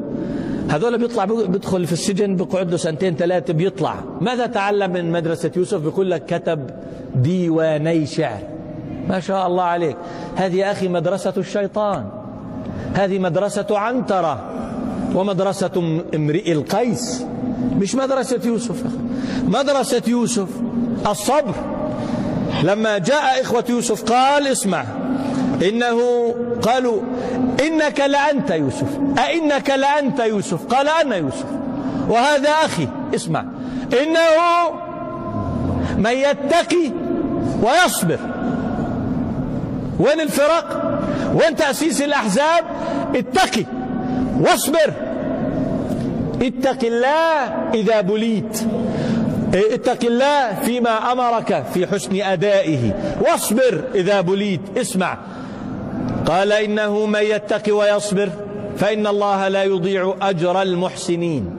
هذول 0.68 0.98
بيطلع 0.98 1.24
بيدخل 1.24 1.86
في 1.86 1.92
السجن 1.92 2.36
بيقعد 2.36 2.70
له 2.70 2.76
سنتين 2.76 3.16
ثلاثة 3.16 3.52
بيطلع. 3.52 3.94
ماذا 4.20 4.46
تعلم 4.46 4.92
من 4.92 5.12
مدرسة 5.12 5.50
يوسف؟ 5.56 5.80
بيقول 5.80 6.10
لك 6.10 6.24
كتب 6.24 6.70
ديواني 7.14 8.06
شعر. 8.06 8.42
ما 9.08 9.20
شاء 9.20 9.46
الله 9.46 9.62
عليك. 9.62 9.96
هذه 10.36 10.56
يا 10.56 10.72
أخي 10.72 10.88
مدرسة 10.88 11.34
الشيطان. 11.36 12.08
هذه 12.94 13.18
مدرسة 13.18 13.66
عنترة. 13.70 14.50
ومدرسة 15.14 16.02
امرئ 16.14 16.52
القيس. 16.52 17.26
مش 17.72 17.94
مدرسة 17.94 18.40
يوسف 18.44 18.82
مدرسة 19.44 20.02
يوسف 20.06 20.48
الصبر. 21.06 21.54
لما 22.62 22.98
جاء 22.98 23.40
إخوة 23.42 23.64
يوسف 23.68 24.02
قال 24.02 24.46
اسمع 24.46 24.84
إنه 25.62 25.98
قالوا 26.62 27.02
إنك 27.66 28.00
لأنت 28.00 28.50
يوسف. 28.50 28.98
أئنك 29.18 29.70
لأنت 29.70 30.20
يوسف؟ 30.20 30.66
قال 30.66 30.88
أنا 30.88 31.16
يوسف. 31.16 31.46
وهذا 32.08 32.48
أخي 32.48 32.88
اسمع. 33.14 33.44
إنه 34.02 34.20
من 35.96 36.10
يتقي 36.10 36.90
ويصبر. 37.62 38.18
وين 40.00 40.20
الفرق؟ 40.20 40.98
وين 41.34 41.56
تأسيس 41.56 42.02
الأحزاب؟ 42.02 42.64
اتقي 43.14 43.64
واصبر. 44.40 44.92
اتق 46.44 46.84
الله 46.84 47.70
إذا 47.74 48.00
بليت. 48.00 48.60
اتق 49.54 50.04
الله 50.04 50.54
فيما 50.64 51.12
أمرك 51.12 51.64
في 51.74 51.86
حسن 51.86 52.20
أدائه. 52.20 52.92
واصبر 53.20 53.84
إذا 53.94 54.20
بليت. 54.20 54.60
اسمع. 54.76 55.18
قال 56.26 56.52
إنه 56.52 57.06
من 57.06 57.22
يتق 57.22 57.74
ويصبر 57.74 58.30
فإن 58.78 59.06
الله 59.06 59.48
لا 59.48 59.62
يضيع 59.64 60.16
أجر 60.22 60.62
المحسنين. 60.62 61.56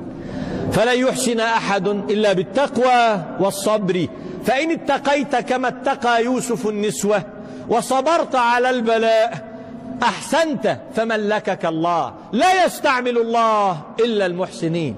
فلن 0.71 0.99
يحسن 0.99 1.39
أحد 1.39 1.87
إلا 1.87 2.33
بالتقوى 2.33 3.21
والصبر. 3.39 4.07
فإن 4.45 4.71
اتقيت 4.71 5.35
كما 5.35 5.67
اتقى 5.67 6.23
يوسف 6.23 6.67
النسوة 6.67 7.23
وصبرت 7.69 8.35
على 8.35 8.69
البلاء 8.69 9.54
أحسنت 10.03 10.77
فملكك 10.95 11.65
الله. 11.65 12.13
لا 12.31 12.65
يستعمل 12.65 13.17
الله 13.17 13.81
إلا 13.99 14.25
المحسنين. 14.25 14.95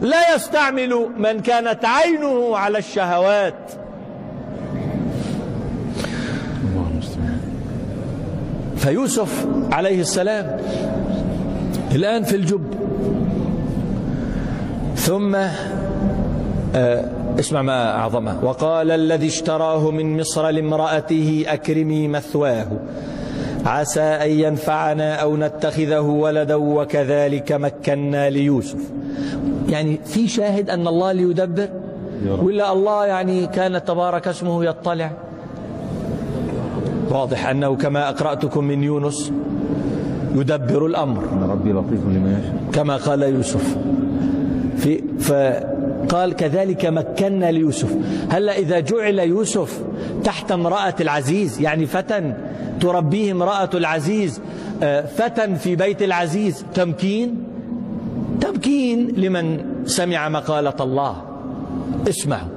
لا 0.00 0.34
يستعمل 0.34 1.06
من 1.18 1.40
كانت 1.40 1.84
عينه 1.84 2.56
على 2.56 2.78
الشهوات. 2.78 3.72
فيوسف 8.76 9.46
عليه 9.72 10.00
السلام 10.00 10.56
الآن 11.94 12.22
في 12.22 12.36
الجب. 12.36 12.74
ثم 14.96 15.36
اسمع 17.38 17.62
ما 17.62 17.96
أعظمه. 17.96 18.44
وقال 18.44 18.90
الذي 18.90 19.26
اشتراه 19.26 19.90
من 19.90 20.20
مصر 20.20 20.48
لامرأته 20.48 21.44
أكرمي 21.48 22.08
مثواه. 22.08 22.66
عسى 23.66 24.00
أن 24.00 24.30
ينفعنا 24.30 25.14
أو 25.14 25.36
نتخذه 25.36 26.00
ولدا 26.00 26.54
وكذلك 26.54 27.52
مكنا 27.52 28.30
ليوسف. 28.30 28.90
يعني 29.68 30.00
في 30.04 30.28
شاهد 30.28 30.70
أن 30.70 30.88
الله 30.88 31.12
ليدبر؟ 31.12 31.68
ولا 32.42 32.72
الله 32.72 33.06
يعني 33.06 33.46
كان 33.46 33.84
تبارك 33.84 34.28
اسمه 34.28 34.64
يطلع؟ 34.64 35.10
واضح 37.10 37.48
أنه 37.48 37.76
كما 37.76 38.08
أقرأتكم 38.08 38.64
من 38.64 38.84
يونس 38.84 39.32
يدبر 40.34 40.86
الأمر. 40.86 41.22
ربي 41.48 41.72
لطيف 41.72 42.00
لما 42.06 42.38
يشاء. 42.38 42.54
كما 42.72 42.96
قال 42.96 43.22
يوسف. 43.22 43.76
في 44.76 45.02
فقال 45.20 46.36
كذلك 46.36 46.86
مكنا 46.86 47.50
ليوسف. 47.50 47.96
هلا 48.30 48.58
إذا 48.58 48.80
جعل 48.80 49.18
يوسف 49.18 49.80
تحت 50.24 50.52
امرأة 50.52 50.94
العزيز 51.00 51.60
يعني 51.60 51.86
فتى 51.86 52.32
تربيه 52.80 53.32
امرأة 53.32 53.70
العزيز 53.74 54.40
آه، 54.82 55.06
فتى 55.06 55.56
في 55.56 55.76
بيت 55.76 56.02
العزيز. 56.02 56.64
تمكين؟ 56.74 57.44
تمكين 58.40 59.08
لمن 59.16 59.64
سمع 59.86 60.28
مقالة 60.28 60.74
الله. 60.80 61.22
اسمعوا. 62.08 62.48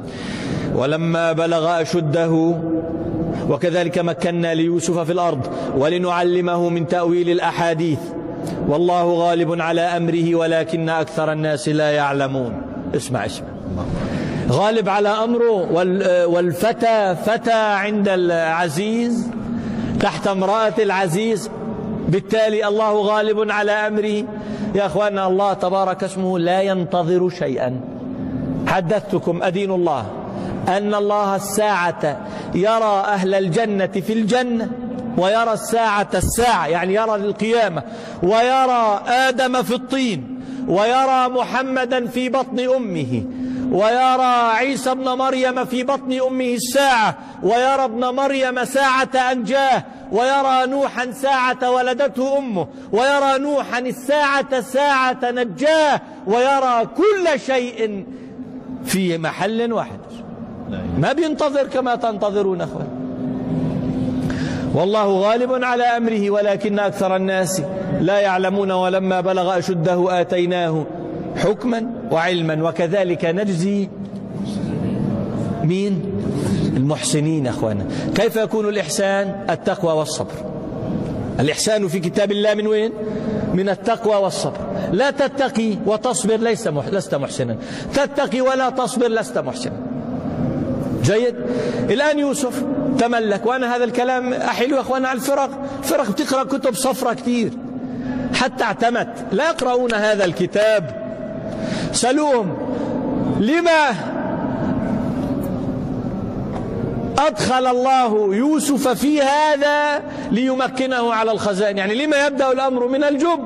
ولما 0.76 1.32
بلغ 1.32 1.82
أشده 1.82 2.56
وكذلك 3.50 4.00
مكنا 4.00 4.54
ليوسف 4.54 5.00
في 5.00 5.12
الأرض 5.12 5.48
ولنعلمه 5.78 6.70
من 6.70 6.88
تأويل 6.88 7.30
الأحاديث. 7.30 8.00
والله 8.68 9.14
غالب 9.14 9.62
على 9.62 9.82
أمره 9.82 10.36
ولكن 10.36 10.90
أكثر 10.90 11.32
الناس 11.32 11.70
لا 11.70 11.92
يعلمون. 11.92 12.62
اسمع 12.96 13.26
اسمع. 13.26 13.48
غالب 14.50 14.90
على 14.90 15.10
أمره 15.10 15.72
والفتى 16.28 17.16
فتى 17.26 17.52
عند 17.54 18.10
العزيز 18.10 19.28
تحت 20.04 20.28
امرأة 20.28 20.74
العزيز 20.80 21.50
بالتالي 22.08 22.68
الله 22.68 23.02
غالب 23.02 23.52
على 23.52 23.72
أمره. 23.72 24.24
يا 24.76 24.86
أخوانا 24.86 25.28
الله 25.28 25.54
تبارك 25.54 26.04
اسمه 26.04 26.40
لا 26.40 26.62
ينتظر 26.62 27.30
شيئا. 27.30 27.82
حدثتكم 28.68 29.44
أدين 29.44 29.72
الله 29.72 30.06
أن 30.68 30.94
الله 30.96 31.36
الساعة 31.36 32.18
يرى 32.56 33.04
أهل 33.08 33.34
الجنة 33.34 33.88
في 33.88 34.14
الجنة 34.14 34.70
ويرى 35.18 35.54
الساعة 35.54 36.10
الساعة 36.14 36.68
يعني 36.68 36.94
يرى 36.94 37.16
القيامة 37.16 37.84
ويرى 38.24 39.02
آدم 39.08 39.64
في 39.64 39.76
الطين 39.76 40.40
ويرى 40.68 41.28
محمدا 41.28 42.08
في 42.08 42.30
بطن 42.30 42.60
أمه. 42.60 43.24
ويرى 43.72 44.52
عيسى 44.58 44.92
ابن 44.92 45.10
مريم 45.10 45.66
في 45.66 45.84
بطن 45.84 46.22
أمه 46.28 46.54
الساعة 46.54 47.18
ويرى 47.44 47.84
ابن 47.84 48.06
مريم 48.06 48.66
ساعة 48.66 49.32
أنجاه 49.32 49.84
ويرى 50.12 50.66
نوحا 50.66 51.12
ساعة 51.12 51.72
ولدته 51.72 52.38
أمه 52.38 52.68
ويرى 52.92 53.38
نوحا 53.38 53.80
الساعة 53.80 54.62
ساعة 54.62 55.20
نجاه 55.24 56.02
ويرى 56.28 56.88
كل 56.98 57.40
شيء 57.40 58.06
في 58.86 59.18
محل 59.18 59.74
واحد. 59.74 60.00
ما 60.98 61.14
بينتظر 61.14 61.68
كما 61.68 61.96
تنتظرون 61.96 62.62
أخوان. 62.62 62.88
والله 64.76 65.06
غالب 65.06 65.64
على 65.64 65.84
أمره 65.84 66.30
ولكن 66.30 66.80
أكثر 66.80 67.16
الناس 67.16 67.62
لا 68.02 68.20
يعلمون 68.20 68.72
ولما 68.72 69.22
بلغ 69.22 69.58
أشده 69.58 70.22
آتيناه. 70.22 70.86
حكما 71.38 71.92
وعلما. 72.12 72.70
وكذلك 72.70 73.26
نجزي 73.26 73.90
مين؟ 75.64 76.04
المحسنين 76.78 77.48
أخوانا. 77.48 77.86
كيف 78.16 78.36
يكون 78.36 78.70
الإحسان؟ 78.70 79.46
التقوى 79.50 79.94
والصبر. 79.94 80.34
الإحسان 81.40 81.88
في 81.88 82.00
كتاب 82.00 82.32
الله 82.32 82.54
من 82.54 82.68
وين؟ 82.68 82.92
من 83.54 83.70
التقوى 83.70 84.16
والصبر. 84.16 84.58
لا 84.92 85.12
تتقي 85.12 85.76
وتصبر 85.86 86.36
ليس 86.38 86.68
مح... 86.68 86.88
لست 86.88 87.16
محسنا. 87.16 87.58
تتقي 87.94 88.42
ولا 88.42 88.70
تصبر 88.70 89.08
لست 89.08 89.38
محسنا. 89.38 89.80
جيد؟ 91.04 91.36
الآن 91.90 92.20
يوسف 92.20 92.64
تملك 93.00 93.46
وأنا 93.46 93.76
هذا 93.76 93.84
الكلام 93.84 94.34
يا 94.34 94.80
أخوانا 94.80 95.08
على 95.08 95.18
الفرق. 95.18 95.50
الفرق 95.80 96.10
بتقرأ 96.12 96.44
كتب 96.44 96.76
صفرة 96.76 97.14
كثير 97.14 97.52
حتى 98.34 98.64
اعتمت 98.64 99.08
لا 99.32 99.50
يقرؤون 99.50 99.94
هذا 99.94 100.26
الكتاب. 100.26 101.03
سألوهم 101.94 102.58
لما 103.40 103.96
أدخل 107.20 107.68
الله 107.68 108.36
يوسف 108.36 108.88
في 108.88 109.22
هذا 109.22 110.02
ليمكنه 110.32 111.14
على 111.14 111.32
الخزائن؟ 111.32 111.78
يعني 111.78 112.06
لما 112.06 112.28
يبدأ 112.28 112.52
الأمر 112.52 112.88
من 112.88 113.04
الجب 113.04 113.40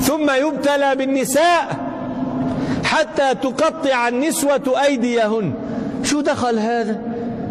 ثم 0.00 0.30
يبتلى 0.30 0.96
بالنساء 0.96 1.76
حتى 2.84 3.34
تقطع 3.34 4.08
النسوة 4.08 4.82
أيديهن. 4.84 5.54
شو 6.02 6.20
دخل 6.20 6.58
هذا؟ 6.58 7.00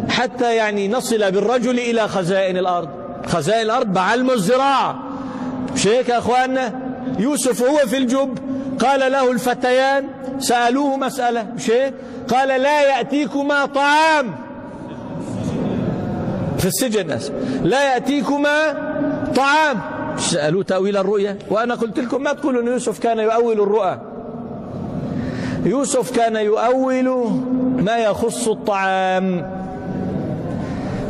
حتى 0.08 0.54
يعني 0.54 0.88
نصل 0.88 1.32
بالرجل 1.32 1.78
إلى 1.78 2.08
خزائن 2.08 2.56
الأرض. 2.56 2.88
خزائن 3.26 3.62
الأرض 3.62 3.86
بعلم 3.86 4.30
الزراعة. 4.30 4.98
مش 5.74 5.86
هيك 5.86 6.08
يا 6.08 6.18
أخواننا 6.18 6.72
يوسف 7.18 7.62
هو 7.62 7.76
في 7.76 7.96
الجب. 7.96 8.38
قال 8.80 9.12
له 9.12 9.32
الفتيان 9.32 10.04
سألوه 10.38 10.96
مسألة 10.96 11.46
مش 11.56 11.70
هيك؟ 11.70 11.94
قال 12.28 12.48
لا 12.48 12.82
يأتيكما 12.82 13.66
طعام. 13.66 14.34
في 16.58 16.66
السجن 16.66 17.18
لا 17.62 17.92
يأتيكما 17.94 18.72
طعام. 19.36 19.80
سألوه 20.18 20.62
تأويل 20.62 20.96
الرؤيا. 20.96 21.38
وأنا 21.50 21.74
قلت 21.74 21.98
لكم 21.98 22.22
ما 22.22 22.32
تقولوا 22.32 22.62
أن 22.62 22.66
يوسف 22.66 22.98
كان 22.98 23.18
يؤول 23.18 23.60
الرؤى. 23.60 24.00
يوسف 25.64 26.16
كان 26.16 26.36
يؤول 26.36 27.30
ما 27.82 27.96
يخص 27.96 28.48
الطعام. 28.48 29.56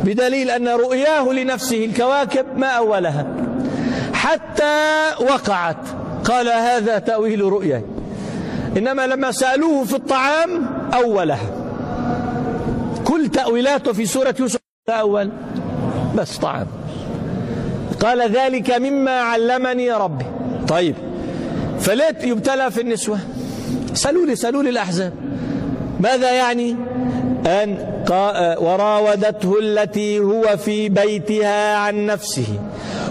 بدليل 0.03 0.49
أن 0.49 0.67
رؤياه 0.67 1.31
لنفسه 1.33 1.85
الكواكب 1.85 2.45
ما 2.57 2.67
أولها. 2.67 3.25
حتى 4.13 5.05
وقعت. 5.19 5.96
قال 6.27 6.49
هذا 6.49 6.99
تأويل 6.99 7.41
رؤيا 7.41 7.81
إنما 8.77 9.07
لما 9.07 9.31
سألوه 9.31 9.83
في 9.83 9.95
الطعام 9.95 10.69
أولها 10.93 11.49
كل 13.05 13.29
تأويلاته 13.29 13.93
في 13.93 14.05
سورة 14.05 14.35
يوسف 14.39 14.59
أول. 14.89 15.31
بس 16.15 16.37
طعام. 16.37 16.67
قال 17.99 18.31
ذلك 18.31 18.71
مما 18.71 19.11
علمني 19.11 19.91
ربي. 19.91 20.25
طيب. 20.67 20.95
فليت 21.79 22.23
يبتلى 22.23 22.71
في 22.71 22.81
النسوة. 22.81 23.19
سألوا 23.93 24.25
لي 24.25 24.35
سألوا 24.35 24.63
لي 24.63 24.69
الأحزاب. 24.69 25.13
ماذا 25.99 26.31
يعني؟ 26.31 26.75
أن 27.45 27.77
وراودته 28.61 29.59
التي 29.61 30.19
هو 30.19 30.57
في 30.57 30.89
بيتها 30.89 31.75
عن 31.75 32.05
نفسه. 32.05 32.59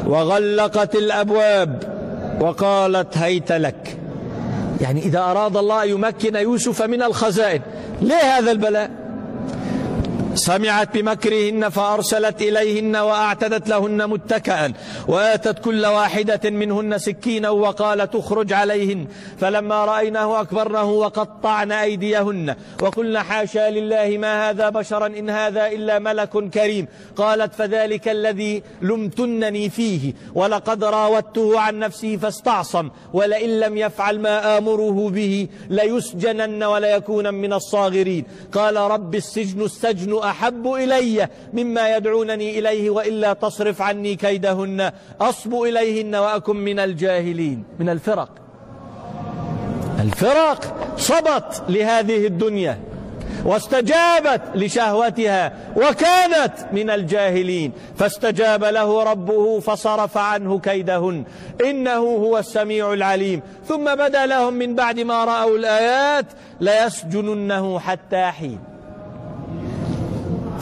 وغلقت 0.06 0.94
الأبواب. 0.94 1.95
وقالت 2.40 3.18
هيت 3.18 3.52
لك. 3.52 3.98
يعني 4.80 5.00
إذا 5.00 5.18
أراد 5.18 5.56
الله 5.56 5.84
يمكن 5.84 6.36
يوسف 6.36 6.82
من 6.82 7.02
الخزائن 7.02 7.60
ليه 8.02 8.38
هذا 8.38 8.50
البلاء؟ 8.50 9.05
سمعت 10.36 10.96
بمكرهن 10.96 11.68
فأرسلت 11.68 12.42
إليهن 12.42 12.96
وأعتدت 12.96 13.68
لهن 13.68 14.06
متكئا 14.06 14.72
وآتت 15.08 15.58
كل 15.58 15.86
واحدة 15.86 16.50
منهن 16.50 16.98
سكينا 16.98 17.50
وقالت 17.50 18.14
اخرج 18.14 18.52
عليهن. 18.52 19.06
فلما 19.40 19.84
رأيناه 19.84 20.40
أكبرنه 20.40 20.90
وقطعن 20.90 21.72
أيديهن 21.72 22.56
وقلن 22.82 23.18
حاشا 23.18 23.70
لله 23.70 24.18
ما 24.18 24.50
هذا 24.50 24.68
بشرا 24.68 25.06
إن 25.06 25.30
هذا 25.30 25.66
إلا 25.66 25.98
ملك 25.98 26.50
كريم. 26.50 26.86
قالت 27.16 27.54
فذلك 27.54 28.08
الذي 28.08 28.62
لمتنني 28.82 29.70
فيه 29.70 30.12
ولقد 30.34 30.84
راودته 30.84 31.60
عن 31.60 31.78
نفسه 31.78 32.16
فاستعصم 32.16 32.90
ولئن 33.12 33.60
لم 33.60 33.76
يفعل 33.76 34.20
ما 34.20 34.58
آمره 34.58 35.10
به 35.10 35.48
ليسجنن 35.70 36.64
وليكون 36.64 37.34
من 37.34 37.52
الصاغرين. 37.52 38.24
قال 38.52 38.76
رب 38.76 39.14
السجن 39.14 39.62
السجن 39.62 40.12
أحب 40.30 40.72
إلي 40.72 41.28
مما 41.52 41.96
يدعونني 41.96 42.58
إليه 42.58 42.90
وإلا 42.90 43.32
تصرف 43.32 43.82
عني 43.82 44.16
كيدهن. 44.16 44.92
أصب 45.20 45.54
إليهن 45.54 46.14
وأكن 46.14 46.56
من 46.56 46.78
الجاهلين. 46.78 47.64
من 47.78 47.88
الفرق. 47.88 48.28
الفرق 50.00 50.60
صبت 50.96 51.62
لهذه 51.68 52.26
الدنيا 52.26 52.78
واستجابت 53.44 54.42
لشهوتها 54.54 55.52
وكانت 55.76 56.52
من 56.72 56.90
الجاهلين. 56.90 57.72
فاستجاب 57.96 58.64
له 58.64 59.02
ربه 59.02 59.60
فصرف 59.60 60.18
عنه 60.18 60.58
كيدهن. 60.58 61.24
إنه 61.64 61.98
هو 61.98 62.38
السميع 62.38 62.92
العليم. 62.92 63.42
ثم 63.68 63.94
بدا 63.94 64.26
لهم 64.26 64.54
من 64.54 64.74
بعد 64.74 65.00
ما 65.00 65.24
رأوا 65.24 65.58
الآيات 65.58 66.26
ليسجننه 66.60 67.78
حتى 67.78 68.24
حين. 68.24 68.75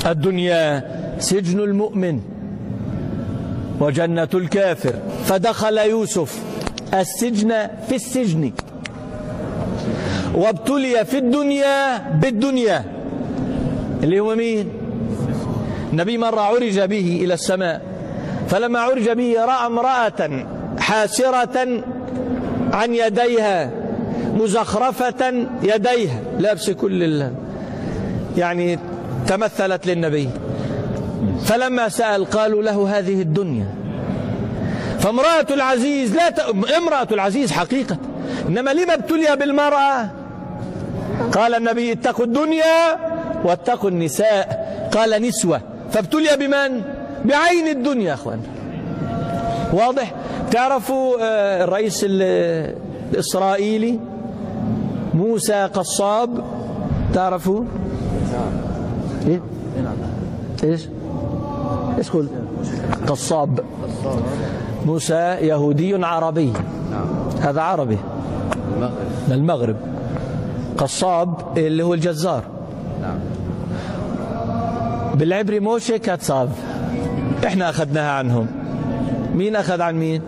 الدنيا 0.06 0.84
سجن 1.18 1.60
المؤمن 1.60 2.20
وجنة 3.80 4.28
الكافر. 4.34 4.94
فدخل 5.24 5.78
يوسف 5.78 6.42
السجن 6.94 7.52
في 7.88 7.94
السجن 7.94 8.52
وابتلي 10.34 11.04
في 11.04 11.18
الدنيا 11.18 11.98
بالدنيا. 12.20 12.84
اللي 14.02 14.20
هو 14.20 14.34
مين؟ 14.34 14.68
النبي 15.92 16.18
مرة 16.18 16.40
عرج 16.40 16.80
به 16.80 17.20
إلى 17.24 17.34
السماء. 17.34 17.82
فلما 18.48 18.78
عرج 18.78 19.10
به 19.10 19.44
رأى 19.44 19.66
امرأة 19.66 20.46
حاسرة 20.78 21.84
عن 22.72 22.94
يديها 22.94 23.70
مزخرفة 24.34 25.46
يديها. 25.62 26.20
لابس 26.38 26.70
كل 26.70 27.02
ال... 27.02 27.32
يعني 28.36 28.78
تمثلت 29.26 29.87
للنبي. 29.87 30.28
فلما 31.44 31.88
سأل 31.88 32.24
قالوا 32.24 32.62
له 32.62 32.98
هذه 32.98 33.22
الدنيا. 33.22 33.66
فامرأة 34.98 35.46
العزيز 35.50 36.14
لا 36.14 36.30
ت... 36.30 36.40
امرأة 36.76 37.08
العزيز 37.12 37.52
حقيقة. 37.52 37.96
إنما 38.48 38.70
لما 38.70 38.94
ابتلي 38.94 39.37
بالمرأة؟ 39.37 40.08
قال 41.32 41.54
النبي 41.54 41.92
اتقوا 41.92 42.24
الدنيا 42.24 42.96
واتقوا 43.44 43.90
النساء. 43.90 44.64
قال 44.92 45.22
نسوة. 45.22 45.60
فابتلي 45.92 46.37
بمن؟ 46.37 46.82
بعين 47.24 47.68
الدنيا 47.68 48.08
يا 48.08 48.14
أخوان. 48.14 48.40
واضح؟ 49.72 50.12
تعرفوا 50.50 51.16
آه، 51.20 51.64
الرئيس 51.64 52.06
الإسرائيلي 52.08 53.98
موسى 55.14 55.68
قصاب؟ 55.74 56.44
تعرفوا 57.14 57.64
إيه 59.26 59.40
إيش؟ 60.64 60.88
إيش 61.98 62.10
قلت؟ 62.10 62.30
قصاب. 63.06 63.60
موسى 64.87 65.14
يهودي 65.40 66.04
عربي. 66.04 66.52
هذا 67.40 67.60
عربي. 67.60 67.98
من 69.28 69.32
المغرب. 69.32 69.76
قصاب 70.78 71.58
اللي 71.58 71.82
هو 71.82 71.94
الجزار. 71.94 72.44
بالعبري 75.14 75.60
موشي 75.60 75.98
كاتساب 75.98 76.50
إحنا 77.46 77.70
أخذناها 77.70 78.10
عنهم. 78.10 78.46
مين 79.34 79.56
أخذ 79.56 79.80
عن 79.80 79.94
مين؟ 79.94 80.22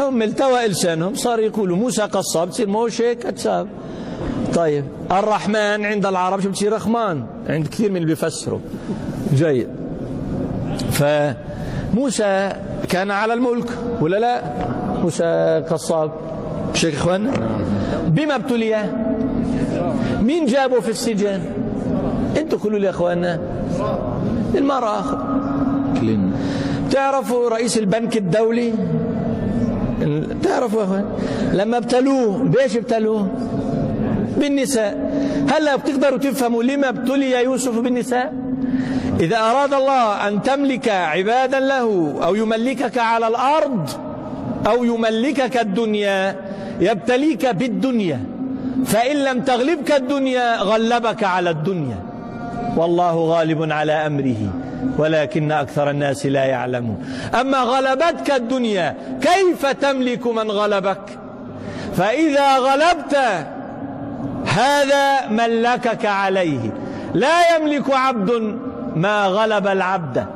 هم 0.00 0.22
التوى 0.22 0.66
لسانهم 0.66 1.14
صار 1.14 1.38
يقولوا 1.38 1.76
موسى 1.76 2.02
قصاب 2.02 2.50
تصير 2.50 2.68
موشي 2.68 3.14
كاتساب 3.14 3.68
طيب. 4.58 4.84
الرحمن 5.12 5.84
عند 5.84 6.06
العرب 6.06 6.40
شو 6.40 6.48
بتصير 6.48 6.72
رحمن 6.72 7.22
عند 7.48 7.66
كثير 7.66 7.90
من 7.90 7.96
اللي 7.96 8.06
بيفسروا. 8.06 8.58
جيد. 9.34 9.68
فموسى 10.90 12.52
كان 12.88 13.10
على 13.10 13.34
الملك 13.34 13.70
ولا 14.00 14.16
لا؟ 14.16 14.42
موسى 15.02 15.62
قصاب. 15.70 16.10
شيخ 16.74 16.94
إخوان؟ 16.94 17.30
بما 18.06 18.34
ابتلي 18.34 18.84
مين 20.22 20.46
جابه 20.46 20.80
في 20.80 20.88
السجن؟ 20.88 21.40
أنتوا 22.36 22.58
قولوا 22.58 22.78
لي 22.78 22.86
يا 22.86 22.90
إخواننا. 22.90 23.40
المرأة 24.54 25.04
تعرفوا 26.90 27.48
رئيس 27.48 27.78
البنك 27.78 28.16
الدولي؟ 28.16 28.72
تعرفوا 30.42 30.80
يا 30.80 30.84
إخوان؟ 30.84 31.04
لما 31.52 31.76
ابتلوه 31.76 32.38
بيش 32.38 32.76
ابتلوه؟ 32.76 33.28
بالنساء. 34.38 34.92
هلا 35.50 35.76
بتقدروا 35.76 36.18
تفهموا 36.18 36.62
لما 36.62 36.88
ابتلي 36.88 37.44
يوسف 37.44 37.78
بالنساء؟ 37.78 38.32
إذا 39.20 39.38
أراد 39.38 39.74
الله 39.74 40.28
أن 40.28 40.42
تملك 40.42 40.88
عبادا 40.88 41.60
له 41.60 42.14
أو 42.24 42.34
يملكك 42.34 42.98
على 42.98 43.28
الأرض 43.28 43.90
أو 44.66 44.84
يملكك 44.84 45.56
الدنيا 45.56 46.36
يبتليك 46.80 47.46
بالدنيا. 47.46 48.20
فإن 48.86 49.16
لم 49.16 49.40
تغلبك 49.40 49.92
الدنيا 49.92 50.56
غلبك 50.56 51.24
على 51.24 51.50
الدنيا. 51.50 51.98
والله 52.76 53.16
غالب 53.16 53.72
على 53.72 53.92
أمره 53.92 54.42
ولكن 54.98 55.52
أكثر 55.52 55.90
الناس 55.90 56.26
لا 56.26 56.44
يعلمون. 56.44 57.04
أما 57.40 57.58
غلبتك 57.58 58.30
الدنيا 58.30 58.96
كيف 59.20 59.66
تملك 59.66 60.26
من 60.26 60.50
غلبك؟ 60.50 61.18
فإذا 61.96 62.56
غلبت 62.56 63.16
هذا 64.54 65.28
ملكك 65.30 66.06
عليه. 66.06 66.72
لا 67.14 67.56
يملك 67.56 67.90
عبد 67.90 68.58
ما 68.96 69.26
غلب 69.26 69.66
العبد. 69.66 70.26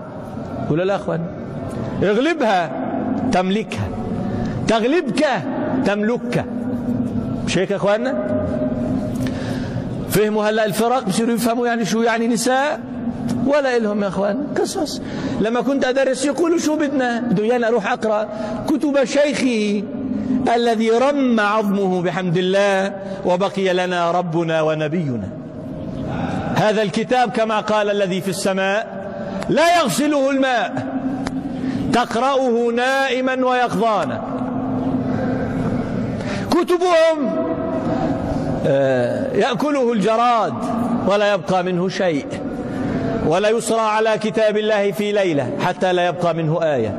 ولا 0.70 0.82
لا 0.82 0.96
أخوان 0.96 1.20
اغلبها 2.02 2.70
تملكها 3.32 3.88
تغلبك 4.68 5.26
تملكك. 5.84 6.44
مش 7.46 7.58
هيك 7.58 7.70
يا 7.70 7.76
أخواننا؟ 7.76 8.14
فهموا 10.10 10.44
هلا 10.44 10.64
الفرق 10.64 11.04
بصيروا 11.04 11.34
يفهموا 11.34 11.66
يعني 11.66 11.84
شو 11.84 12.02
يعني 12.02 12.28
نساء؟ 12.28 12.80
ولا 13.46 13.76
إلهم 13.76 14.02
يا 14.02 14.08
أخوان 14.08 14.46
قصص. 14.60 15.00
لما 15.40 15.60
كنت 15.60 15.84
أدرس 15.84 16.24
يقولوا 16.24 16.58
شو 16.58 16.76
بدنا؟ 16.76 17.20
بده 17.20 17.68
أروح 17.68 17.92
أقرأ 17.92 18.28
كتب 18.68 19.04
شيخه 19.04 19.82
الذي 20.54 20.90
رم 20.90 21.40
عظمه 21.40 22.02
بحمد 22.02 22.36
الله 22.36 22.92
وبقي 23.24 23.72
لنا 23.72 24.10
ربنا 24.10 24.62
ونبينا. 24.62 25.28
هذا 26.56 26.82
الكتاب 26.82 27.30
كما 27.30 27.60
قال 27.60 27.90
الذي 27.90 28.20
في 28.20 28.28
السماء 28.28 29.06
لا 29.48 29.78
يغسله 29.78 30.30
الماء. 30.30 30.86
تقرأه 31.92 32.72
نائما 32.76 33.46
ويقظانا 33.46 34.22
كتبهم 36.50 37.48
آه، 38.66 39.36
يأكله 39.36 39.92
الجراد 39.92 40.54
ولا 41.06 41.34
يبقى 41.34 41.64
منه 41.64 41.88
شيء. 41.88 42.26
ولا 43.26 43.48
يسرى 43.48 43.80
على 43.80 44.18
كتاب 44.18 44.56
الله 44.56 44.92
في 44.92 45.12
ليلة 45.12 45.50
حتى 45.60 45.92
لا 45.92 46.06
يبقى 46.06 46.34
منه 46.34 46.62
آية. 46.62 46.98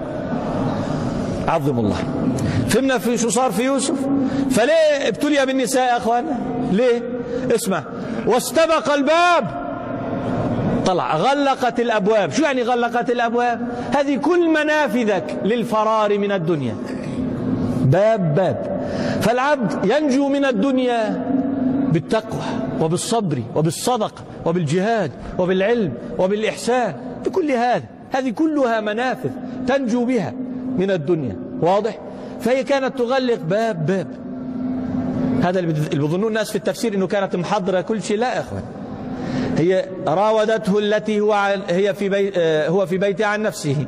عظم 1.48 1.80
الله. 1.80 2.13
فهمنا 2.74 2.98
في 2.98 3.18
شو 3.18 3.30
صار 3.30 3.52
في 3.52 3.64
يوسف؟ 3.64 3.96
فليه 4.50 5.08
ابتلي 5.08 5.46
بالنساء 5.46 5.88
يا 5.88 5.98
اخوانا 5.98 6.40
ليه؟ 6.72 7.02
اسمع. 7.56 7.84
واستبق 8.28 8.94
الباب. 8.94 9.64
طلع. 10.86 11.16
غلقت 11.16 11.80
الأبواب. 11.80 12.32
شو 12.32 12.44
يعني 12.44 12.62
غلقت 12.62 13.10
الأبواب؟ 13.10 13.68
هذه 13.96 14.16
كل 14.16 14.50
منافذك 14.50 15.40
للفرار 15.46 16.18
من 16.18 16.32
الدنيا. 16.32 16.76
باب 17.86 18.36
باب. 18.36 18.88
فالعبد 19.22 19.86
ينجو 19.86 20.28
من 20.28 20.46
الدنيا 20.46 21.26
بالتقوى 21.92 22.42
وبالصبر 22.82 23.42
وبالصدقه 23.56 24.24
وبالجهاد 24.46 25.12
وبالعلم 25.40 25.94
وبالإحسان. 26.20 26.94
بكل 27.26 27.52
هذا. 27.52 27.84
هذه 28.12 28.30
كلها 28.30 28.82
منافذ 28.82 29.30
تنجو 29.68 30.06
بها 30.06 30.34
من 30.78 30.92
الدنيا. 30.92 31.36
واضح؟ 31.62 32.00
فهي 32.44 32.64
كانت 32.64 32.98
تغلق 32.98 33.36
باب 33.36 33.86
باب. 33.86 34.08
هذا 35.44 35.60
اللي 35.60 35.74
بيظنون 35.74 36.28
الناس 36.28 36.50
في 36.50 36.56
التفسير 36.56 36.94
إنه 36.94 37.08
كانت 37.08 37.36
محضرة 37.36 37.82
كل 37.82 38.04
شيء. 38.04 38.18
لا 38.18 38.36
يا 38.36 38.40
أخوان. 38.40 38.64
هي 39.58 39.86
راودته 40.08 40.80
التي 40.80 41.20
هو 41.20 41.34
هي 41.70 41.94
في 41.94 42.10
بيت 42.10 42.38
هو 42.70 42.86
في 42.86 42.98
بيتها 42.98 43.28
عن 43.28 43.42
نفسه. 43.42 43.86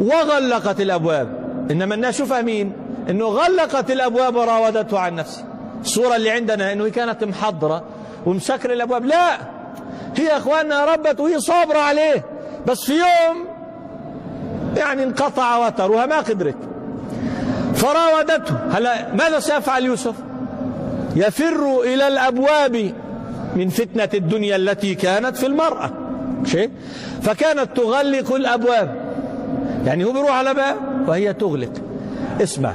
وغلقت 0.00 0.80
الأبواب. 0.80 1.28
إنما 1.70 1.94
الناس 1.94 2.18
شو 2.18 2.26
فاهمين 2.26 2.72
إنه 3.10 3.24
غلقت 3.24 3.90
الأبواب 3.90 4.36
وراودته 4.36 4.98
عن 4.98 5.14
نفسه. 5.14 5.44
الصورة 5.80 6.16
اللي 6.16 6.30
عندنا 6.30 6.72
إنه 6.72 6.84
هي 6.84 6.90
كانت 6.90 7.24
محضرة 7.24 7.84
ومسكر 8.26 8.72
الأبواب. 8.72 9.04
لا! 9.04 9.38
هي 10.16 10.36
أخواننا 10.36 10.84
ربت 10.84 11.20
وهي 11.20 11.40
صابرة 11.40 11.78
عليه. 11.78 12.24
بس 12.66 12.84
في 12.84 12.92
يوم 12.92 13.44
يعني 14.76 15.02
انقطع 15.02 15.66
وترها 15.66 16.06
ما 16.06 16.20
قدرت. 16.20 16.56
فراودته. 17.78 18.54
هلا 18.72 19.14
ماذا 19.14 19.40
سيفعل 19.40 19.84
يوسف؟ 19.84 20.14
يفر 21.16 21.80
إلى 21.84 22.08
الأبواب 22.08 22.92
من 23.56 23.68
فتنة 23.68 24.08
الدنيا 24.14 24.56
التي 24.56 24.94
كانت 24.94 25.36
في 25.36 25.46
المرأة. 25.46 25.90
شيء 26.44 26.70
فكانت 27.22 27.76
تغلق 27.76 28.34
الأبواب. 28.34 28.94
يعني 29.86 30.04
هو 30.04 30.12
بيروح 30.12 30.30
على 30.30 30.54
باب 30.54 30.76
وهي 31.06 31.32
تغلق. 31.32 31.72
اسمع. 32.42 32.74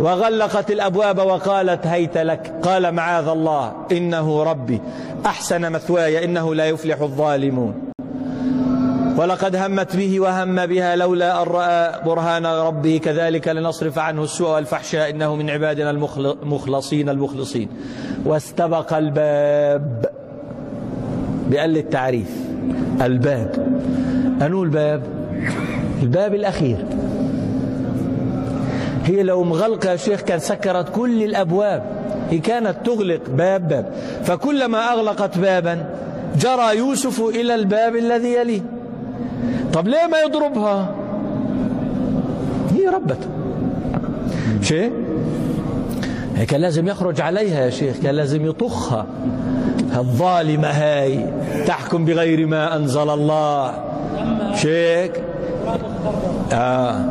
وغلقت 0.00 0.70
الأبواب 0.70 1.18
وقالت 1.18 1.86
هيت 1.86 2.18
لك. 2.18 2.52
قال 2.62 2.92
معاذ 2.92 3.28
الله. 3.28 3.72
إنه 3.92 4.42
ربي. 4.42 4.80
أحسن 5.26 5.72
مثواي. 5.72 6.24
إنه 6.24 6.54
لا 6.54 6.66
يفلح 6.66 7.00
الظالمون. 7.00 7.95
ولقد 9.16 9.56
همت 9.56 9.96
به 9.96 10.20
وهم 10.20 10.66
بها 10.66 10.96
لولا 10.96 11.42
أن 11.42 11.46
رأى 11.46 12.04
برهان 12.04 12.46
ربه. 12.46 13.00
كذلك 13.04 13.48
لنصرف 13.48 13.98
عنه 13.98 14.22
السوء 14.22 14.48
والفحشاء. 14.48 15.10
إنه 15.10 15.36
من 15.36 15.50
عبادنا 15.50 15.90
المخلصين 15.90 17.08
المخلصين. 17.08 17.68
واستبق 18.24 18.94
الباب. 18.94 20.06
بقل 21.50 21.76
التعريف 21.76 22.30
الباب. 23.02 23.78
أنو 24.42 24.62
الباب 24.62 25.02
الباب 26.02 26.34
الأخير. 26.34 26.84
هي 29.04 29.22
لو 29.22 29.44
مغلقة 29.44 29.90
يا 29.90 29.96
شيخ 29.96 30.20
كان 30.20 30.38
سكرت 30.38 30.88
كل 30.94 31.22
الأبواب. 31.22 31.82
هي 32.30 32.38
كانت 32.38 32.76
تغلق 32.84 33.20
باب 33.28 33.68
باب. 33.68 33.92
فكلما 34.24 34.92
أغلقت 34.92 35.38
بابا 35.38 35.86
جرى 36.38 36.76
يوسف 36.76 37.20
إلى 37.20 37.54
الباب 37.54 37.96
الذي 37.96 38.32
يليه. 38.32 38.75
طب 39.72 39.88
ليه 39.88 40.06
ما 40.06 40.20
يضربها؟ 40.20 40.94
هي 42.74 42.88
ربته 42.88 43.28
شيء 44.62 44.92
كان 46.48 46.60
لازم 46.60 46.88
يخرج 46.88 47.20
عليها 47.20 47.64
يا 47.64 47.70
شيخ 47.70 47.96
كان 48.02 48.14
لازم 48.14 48.46
يطخها. 48.46 49.06
الظالمة 49.96 50.68
هاي 50.68 51.26
تحكم 51.66 52.04
بغير 52.04 52.46
ما 52.46 52.76
أنزل 52.76 53.10
الله. 53.10 53.84
شيك؟ 54.54 55.22
آه. 56.52 57.04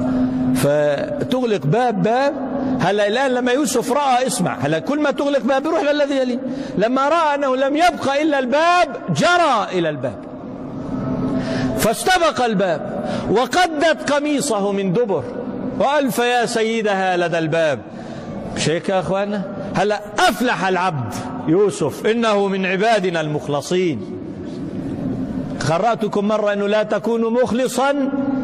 فتغلق 0.55 1.65
باب 1.65 2.03
باب. 2.03 2.33
هلا 2.79 3.07
الآن 3.07 3.31
لما 3.31 3.51
يوسف 3.51 3.91
رأى 3.91 4.27
اسمع 4.27 4.57
هلا 4.61 4.79
كل 4.79 5.01
ما 5.01 5.11
تغلق 5.11 5.41
باب 5.41 5.63
بيروح 5.63 5.81
للذي 5.81 6.17
يلي. 6.17 6.39
لما 6.77 7.09
رأى 7.09 7.35
أنه 7.35 7.55
لم 7.55 7.75
يبقى 7.75 8.21
إلا 8.23 8.39
الباب 8.39 8.87
جرى 9.09 9.67
إلى 9.79 9.89
الباب. 9.89 10.34
فاستبق 11.85 12.41
الباب 12.41 13.05
وقدت 13.31 14.11
قميصه 14.11 14.71
من 14.71 14.93
دبر. 14.93 15.23
وألف 15.79 16.17
يا 16.17 16.45
سيدها 16.45 17.17
لدى 17.17 17.37
الباب. 17.37 17.79
شيك 18.57 18.89
يا 18.89 18.99
أخوانا؟ 18.99 19.41
هلا 19.75 20.01
أفلح 20.19 20.67
العبد 20.67 21.13
يوسف 21.47 22.05
إنه 22.05 22.47
من 22.47 22.65
عبادنا 22.65 23.21
المخلصين. 23.21 24.01
قرأتكم 25.69 26.27
مرة 26.27 26.53
أنه 26.53 26.67
لا 26.67 26.83
تكون 26.83 27.33
مخلصا 27.33 27.91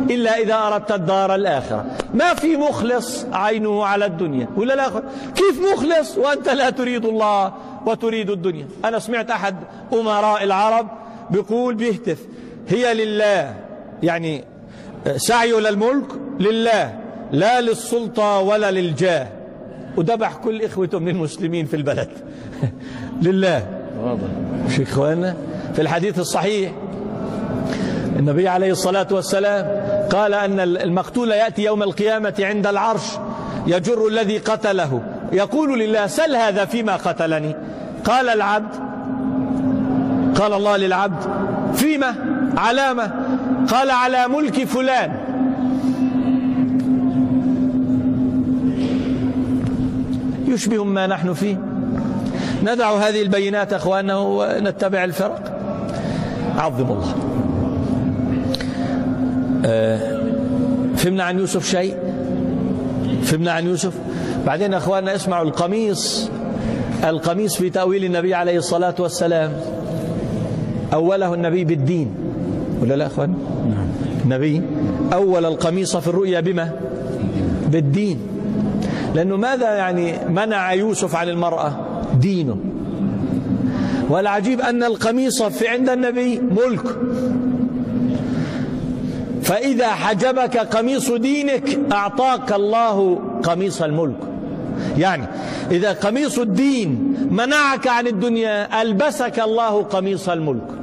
إلا 0.09 0.37
إذا 0.37 0.55
أردت 0.55 0.91
الدار 0.91 1.35
الآخرة. 1.35 1.85
ما 2.13 2.33
في 2.33 2.57
مخلص 2.57 3.25
عينه 3.33 3.85
على 3.85 4.05
الدنيا. 4.05 4.47
ولا 4.57 4.73
لا 4.73 4.89
كيف 5.35 5.61
مخلص 5.73 6.17
وأنت 6.17 6.49
لا 6.49 6.69
تريد 6.69 7.05
الله 7.05 7.53
وتريد 7.85 8.29
الدنيا؟ 8.29 8.67
أنا 8.85 8.99
سمعت 8.99 9.31
أحد 9.31 9.55
أمراء 9.93 10.43
العرب 10.43 10.87
بيقول 11.29 11.75
بيهتف. 11.75 12.17
هي 12.69 12.93
لله 12.93 13.55
يعني 14.03 14.43
سعيه 15.15 15.59
للملك 15.59 16.05
لله 16.39 16.93
لا 17.31 17.61
للسلطة 17.61 18.39
ولا 18.39 18.71
للجاه. 18.71 19.27
وذبح 19.97 20.35
كل 20.35 20.61
إخوته 20.61 20.99
من 20.99 21.07
المسلمين 21.07 21.65
في 21.65 21.75
البلد. 21.75 22.09
لله. 23.21 23.67
شو 24.75 24.83
إخواننا 24.83 25.35
في 25.73 25.81
الحديث 25.81 26.19
الصحيح 26.19 26.71
النبي 28.19 28.47
عليه 28.47 28.71
الصلاة 28.71 29.07
والسلام 29.11 29.67
قال 30.09 30.33
أن 30.33 30.59
المقتول 30.59 31.31
يأتي 31.31 31.63
يوم 31.63 31.83
القيامة 31.83 32.33
عند 32.39 32.67
العرش 32.67 33.05
يجر 33.67 34.07
الذي 34.07 34.37
قتله. 34.37 35.01
يقول 35.31 35.79
لله 35.79 36.07
سل 36.07 36.35
هذا 36.35 36.65
فيما 36.65 36.95
قتلني؟ 36.95 37.55
قال 38.05 38.29
العبد 38.29 38.75
قال 40.35 40.53
الله 40.53 40.77
للعبد 40.77 41.23
فيما؟ 41.75 42.30
علامة. 42.57 43.11
قال 43.67 43.89
على 43.89 44.27
ملك 44.27 44.63
فلان. 44.63 45.11
يشبه 50.47 50.83
ما 50.83 51.07
نحن 51.07 51.33
فيه. 51.33 51.57
ندع 52.63 52.91
هذه 52.91 53.21
البينات 53.21 53.73
أخواننا 53.73 54.17
ونتبع 54.17 55.03
الفرق. 55.03 55.61
عظم 56.57 56.85
الله. 56.85 57.15
آه، 59.65 60.21
فهمنا 60.95 61.23
عن 61.23 61.39
يوسف 61.39 61.65
شيء؟ 61.65 61.95
فهمنا 63.23 63.51
عن 63.51 63.65
يوسف؟ 63.65 63.93
بعدين 64.45 64.73
أخواننا 64.73 65.15
اسمعوا 65.15 65.45
القميص. 65.45 66.29
القميص 67.03 67.55
في 67.55 67.69
تأويل 67.69 68.05
النبي 68.05 68.33
عليه 68.33 68.57
الصلاة 68.57 68.95
والسلام. 68.99 69.51
أوله 70.93 71.33
النبي 71.33 71.63
بالدين. 71.63 72.15
ولا 72.81 72.93
لا 72.93 73.07
أخوان؟ 73.07 73.29
نعم 73.69 73.87
النبي 74.23 74.61
أول 75.13 75.45
القميص 75.45 75.97
في 75.97 76.07
الرؤيا 76.07 76.39
بما؟ 76.39 76.71
بالدين. 77.67 78.19
لأنه 79.15 79.37
ماذا 79.37 79.73
يعني 79.73 80.13
منع 80.29 80.73
يوسف 80.73 81.15
عن 81.15 81.29
المرأة؟ 81.29 81.73
دينه. 82.19 82.57
والعجيب 84.09 84.61
أن 84.61 84.83
القميص 84.83 85.43
في 85.43 85.67
عند 85.67 85.89
النبي 85.89 86.39
ملك. 86.39 86.97
فإذا 89.43 89.87
حجبك 89.87 90.57
قميص 90.57 91.11
دينك 91.11 91.79
أعطاك 91.91 92.53
الله 92.53 93.19
قميص 93.43 93.81
الملك. 93.81 94.17
يعني 94.97 95.23
إذا 95.71 95.91
قميص 95.93 96.39
الدين 96.39 97.15
منعك 97.31 97.87
عن 97.87 98.07
الدنيا 98.07 98.81
ألبسك 98.81 99.39
الله 99.39 99.83
قميص 99.83 100.29
الملك. 100.29 100.80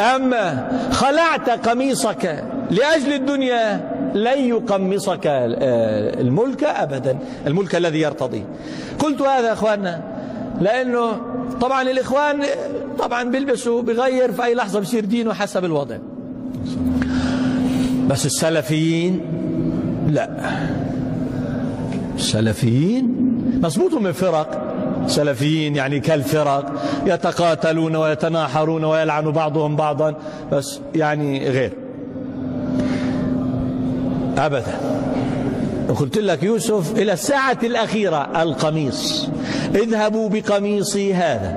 أما 0.00 0.68
خلعت 0.92 1.50
قميصك 1.68 2.44
لأجل 2.70 3.12
الدنيا 3.12 3.92
لن 4.14 4.38
يقمصك 4.38 5.20
الملك 5.26 6.64
أبدا 6.64 7.18
الملك 7.46 7.74
الذي 7.74 8.00
يرتضيه 8.00 8.44
قلت 8.98 9.22
هذا 9.22 9.52
أخواننا 9.52 10.02
لأنه 10.60 11.20
طبعا 11.60 11.82
الإخوان 11.82 12.42
طبعا 12.98 13.22
بيلبسوا 13.22 13.82
بغير 13.82 14.32
في 14.32 14.44
أي 14.44 14.54
لحظة 14.54 14.80
بصير 14.80 15.04
دينه 15.04 15.32
حسب 15.34 15.64
الوضع. 15.64 15.96
بس 18.08 18.26
السلفيين 18.26 19.20
لا. 20.10 20.30
السلفيين 22.16 23.16
مضبوط 23.62 23.94
من 23.94 24.12
فرق. 24.12 24.61
سلفيين 25.06 25.76
يعني 25.76 26.00
كالفرق 26.00 26.72
يتقاتلون 27.06 27.96
ويتناحرون 27.96 28.84
ويلعن 28.84 29.30
بعضهم 29.30 29.76
بعضا 29.76 30.14
بس 30.52 30.80
يعني 30.94 31.48
غير. 31.48 31.72
أبدا. 34.38 34.74
قلت 35.98 36.18
لك 36.18 36.42
يوسف 36.42 36.98
إلى 36.98 37.12
الساعة 37.12 37.58
الأخيرة 37.62 38.42
القميص. 38.42 39.28
اذهبوا 39.74 40.28
بقميصي 40.28 41.14
هذا. 41.14 41.56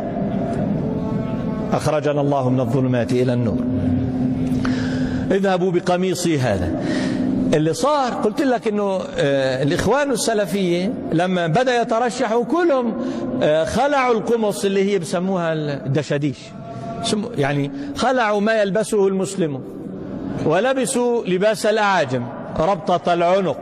أخرجنا 1.74 2.22
الله 2.22 2.50
من 2.50 2.60
الظلمات 2.60 3.12
إلى 3.12 3.34
النور. 3.34 3.64
اذهبوا 5.32 5.72
بقميصي 5.72 6.40
هذا. 6.40 6.72
اللي 7.56 7.74
صار 7.74 8.14
قلت 8.14 8.42
لك 8.42 8.68
إنه 8.68 9.00
آه 9.18 9.64
الإخوان 9.64 10.12
السلفيه 10.12 10.94
لما 11.14 11.48
بدأ 11.48 11.82
يترشحوا 11.82 12.44
كلهم 12.44 12.94
آه 13.44 13.64
خلعوا 13.66 14.14
القمص 14.14 14.66
اللي 14.66 14.92
هي 14.92 15.00
بسموها 15.00 15.54
الدشاديش. 15.54 16.38
يعني 17.38 17.72
خلعوا 17.96 18.42
ما 18.42 18.62
يلبسه 18.62 19.08
المسلم. 19.08 19.62
ولبسوا 20.46 21.26
لباس 21.26 21.66
الأعاجم 21.66 22.24
ربطة 22.60 23.14
العنق. 23.14 23.60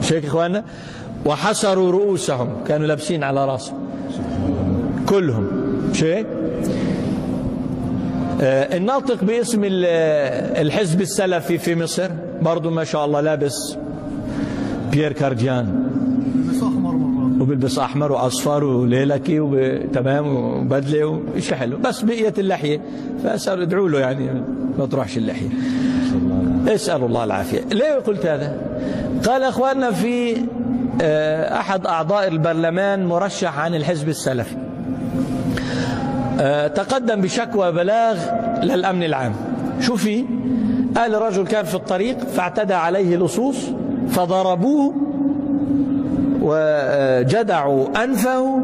شيك 0.00 0.24
إخواننا؟ 0.24 0.64
وحسروا 1.26 1.92
رؤوسهم. 1.92 2.64
كانوا 2.68 2.86
لابسين 2.86 3.24
على 3.24 3.46
رأسهم. 3.46 3.78
كلهم. 5.08 5.48
آه 5.94 6.26
الناطق 8.42 9.24
باسم 9.24 9.60
الحزب 9.64 11.00
السلفي 11.00 11.58
في 11.58 11.74
مصر. 11.74 12.10
برضو 12.42 12.70
ما 12.70 12.84
شاء 12.84 13.04
الله 13.04 13.20
لابس 13.20 13.76
بيير 14.90 15.12
كارديان. 15.12 15.88
وبيلبس 17.40 17.78
أحمر 17.78 18.12
وأصفر 18.12 18.64
وليلكي 18.64 19.40
وتمام 19.40 20.36
وبدلة 20.36 21.22
وشيء 21.36 21.56
حلو. 21.56 21.76
بس 21.76 22.02
بقية 22.02 22.34
اللحية. 22.38 22.80
فاسال 23.24 23.62
ادعوا 23.62 23.88
له 23.88 24.00
يعني 24.00 24.42
ما 24.78 24.86
تروحش 24.86 25.16
اللحية. 25.16 25.48
اسال 26.68 27.04
الله 27.04 27.24
العافية. 27.24 27.60
ليه 27.72 27.94
قلت 27.94 28.26
هذا؟ 28.26 28.56
قال 29.26 29.42
أخواننا 29.42 29.90
في 29.90 30.36
أحد 31.60 31.86
أعضاء 31.86 32.28
البرلمان 32.28 33.06
مرشح 33.06 33.58
عن 33.58 33.74
الحزب 33.74 34.08
السلفي. 34.08 34.56
تقدم 36.74 37.20
بشكوى 37.20 37.72
بلاغ 37.72 38.16
للأمن 38.62 39.02
العام. 39.02 39.32
شو 39.80 39.96
في 39.96 40.24
قال 40.96 41.14
الرجل 41.14 41.46
كان 41.46 41.64
في 41.64 41.74
الطريق 41.74 42.18
فاعتدى 42.18 42.74
عليه 42.74 43.16
لصوص 43.16 43.56
فضربوه 44.08 44.94
وجدعوا 46.42 48.04
أنفه 48.04 48.60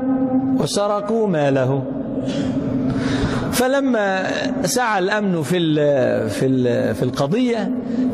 وسرقوا 0.59 1.26
ماله. 1.26 1.83
فلما 3.52 4.22
سعى 4.64 4.98
الأمن 4.98 5.42
في 5.42 5.59
في 6.28 6.94
في 6.94 7.02
القضية 7.02 7.70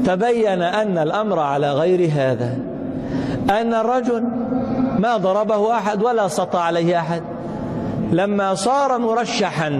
تبين 0.06 0.62
أن 0.62 0.98
الأمر 0.98 1.38
على 1.38 1.72
غير 1.72 2.10
هذا 2.14 2.58
أن 3.50 3.74
الرجل 3.74 4.24
ما 4.98 5.16
ضربه 5.16 5.74
أحد 5.76 6.02
ولا 6.02 6.28
سطى 6.28 6.58
عليه 6.58 6.98
أحد. 6.98 7.22
لما 8.12 8.54
صار 8.54 8.98
مرشحا 8.98 9.70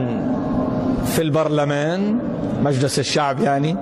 في 1.06 1.22
البرلمان 1.22 2.18
مجلس 2.62 2.98
الشعب 2.98 3.40
يعني 3.40 3.76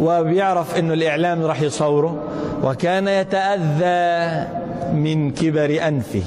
وبيعرف 0.00 0.78
إنه 0.78 0.94
الإعلام 0.94 1.42
راح 1.42 1.62
يصوره 1.62 2.22
وكان 2.64 3.08
يتأذى 3.08 4.46
من 4.94 5.30
كبر 5.30 5.88
أنفه. 5.88 6.22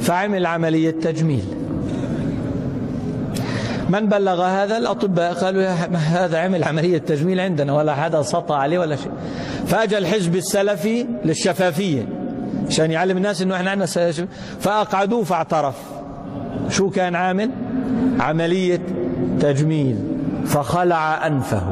فعمل 0.00 0.46
عملية 0.46 0.90
تجميل. 0.90 1.44
من 3.88 4.06
بلغ 4.06 4.42
هذا؟ 4.42 4.76
الأطباء 4.76 5.32
قالوا 5.32 5.68
هذا 5.94 6.38
عمل 6.38 6.64
عملية 6.64 6.98
تجميل 6.98 7.40
عندنا 7.40 7.72
ولا 7.72 7.94
حدا 7.94 8.22
سطى 8.22 8.54
عليه 8.54 8.78
ولا 8.78 8.96
شيء. 8.96 9.12
فأجى 9.66 9.98
الحزب 9.98 10.36
السلفي 10.36 11.06
للشفافية. 11.24 12.23
عشان 12.68 12.90
يعلم 12.90 13.16
الناس 13.16 13.42
إنه 13.42 13.56
إحنا 13.56 13.70
عندنا 13.70 13.86
فأقعدوه 14.60 15.24
فاعترف. 15.24 15.74
شو 16.68 16.90
كان 16.90 17.14
عامل؟ 17.14 17.50
عملية 18.20 18.80
تجميل. 19.40 19.96
فخلع 20.44 21.26
أنفه. 21.26 21.62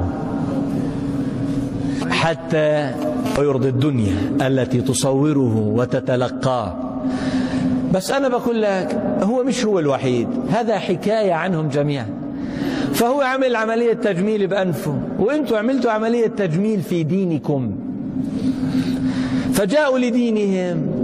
حتى 2.11 2.93
يرضي 3.39 3.69
الدنيا 3.69 4.15
التي 4.41 4.81
تصوره 4.81 5.57
وتتلقاه. 5.57 6.77
بس 7.95 8.11
أنا 8.11 8.29
بقول 8.29 8.63
لك 8.63 9.03
هو 9.23 9.45
مش 9.45 9.65
هو 9.65 9.79
الوحيد. 9.79 10.29
هذا 10.51 10.79
حكاية 10.79 11.33
عنهم 11.33 11.69
جميعا. 11.69 12.07
فهو 12.95 13.21
عمل 13.21 13.57
عملية 13.57 13.93
تجميل 13.93 14.47
بأنفه. 14.47 14.99
وأنتم 15.19 15.57
عملتوا 15.57 15.91
عملية 15.91 16.27
تجميل 16.27 16.83
في 16.83 17.03
دينكم. 17.03 17.73
فجاءوا 19.53 19.99
لدينهم 19.99 21.03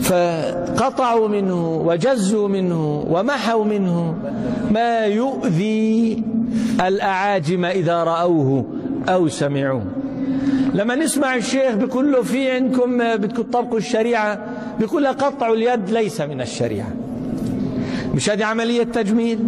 فقطعوا 0.00 1.28
منه 1.28 1.76
وجزوا 1.76 2.48
منه 2.48 3.04
ومحوا 3.10 3.64
منه 3.64 4.14
ما 4.70 4.98
يؤذي 5.04 6.22
الأعاجم 6.86 7.64
إذا 7.64 8.04
رأوه 8.04 8.64
أو 9.08 9.28
سمعوه. 9.28 9.84
لما 10.74 10.94
نسمع 10.94 11.36
الشيخ 11.36 11.74
بيقول 11.74 12.24
في 12.24 12.50
عندكم 12.50 12.98
بدكم 12.98 13.42
تطبقوا 13.42 13.78
الشريعة 13.78 14.38
بيقول 14.78 15.06
قطع 15.06 15.52
اليد 15.52 15.90
ليس 15.90 16.20
من 16.20 16.40
الشريعة. 16.40 16.92
مش 18.14 18.30
هذه 18.30 18.44
عملية 18.44 18.82
تجميل؟ 18.82 19.38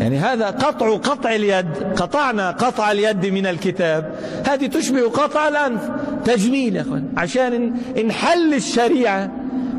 يعني 0.00 0.18
هذا 0.18 0.46
قطع 0.46 0.96
قطع 0.96 1.34
اليد 1.34 1.66
قطعنا 1.96 2.50
قطع 2.50 2.92
اليد 2.92 3.26
من 3.26 3.46
الكتاب. 3.46 4.14
هذه 4.46 4.66
تشبه 4.66 5.08
قطع 5.08 5.48
الأنف. 5.48 5.90
تجميل 6.24 6.76
يا 6.76 6.80
أخوان. 6.80 7.08
عشان 7.16 7.74
نحل 8.06 8.54
الشريعة 8.54 9.30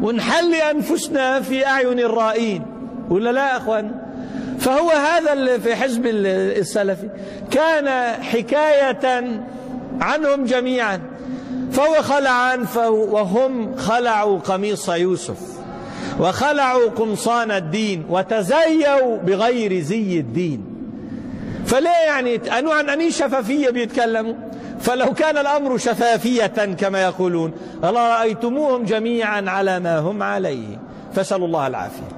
ونحل 0.02 0.54
أنفسنا 0.54 1.42
في 1.42 1.68
أعين 1.68 2.00
الرائين. 2.00 2.66
ولا 3.10 3.32
لا 3.32 3.50
يا 3.52 3.58
أخوان؟ 3.58 3.92
فهو 4.60 4.90
هذا 4.90 5.58
في 5.58 5.76
حزب 5.76 6.06
السلفي 6.06 7.10
كان 7.52 8.14
حكاية 8.24 9.24
عنهم 10.02 10.46
جميعا. 10.46 11.00
فهو 11.72 12.02
خلع 12.02 12.54
أنفه 12.54 12.90
وهم 12.90 13.76
خلعوا 13.76 14.40
قميص 14.40 14.90
يوسف. 14.90 15.40
وخلعوا 16.20 16.90
قمصان 16.90 17.52
الدين. 17.52 18.06
وتزيوا 18.10 19.18
بغير 19.18 19.80
زي 19.80 20.20
الدين. 20.20 20.66
فليه 21.66 22.06
يعني؟ 22.08 22.36
أنو 22.36 22.72
عن 22.72 22.90
أني 22.90 23.12
شفافية 23.12 23.70
بيتكلموا؟ 23.70 24.34
فلو 24.84 25.14
كان 25.14 25.38
الأمر 25.38 25.78
شفافية 25.78 26.76
كما 26.80 27.02
يقولون 27.02 27.54
لرأيتموهم 27.84 28.84
جميعا 28.84 29.44
على 29.48 29.80
ما 29.80 30.00
هم 30.00 30.24
عليه. 30.24 30.80
فسأل 31.14 31.44
الله 31.44 31.68
العافية. 31.68 32.13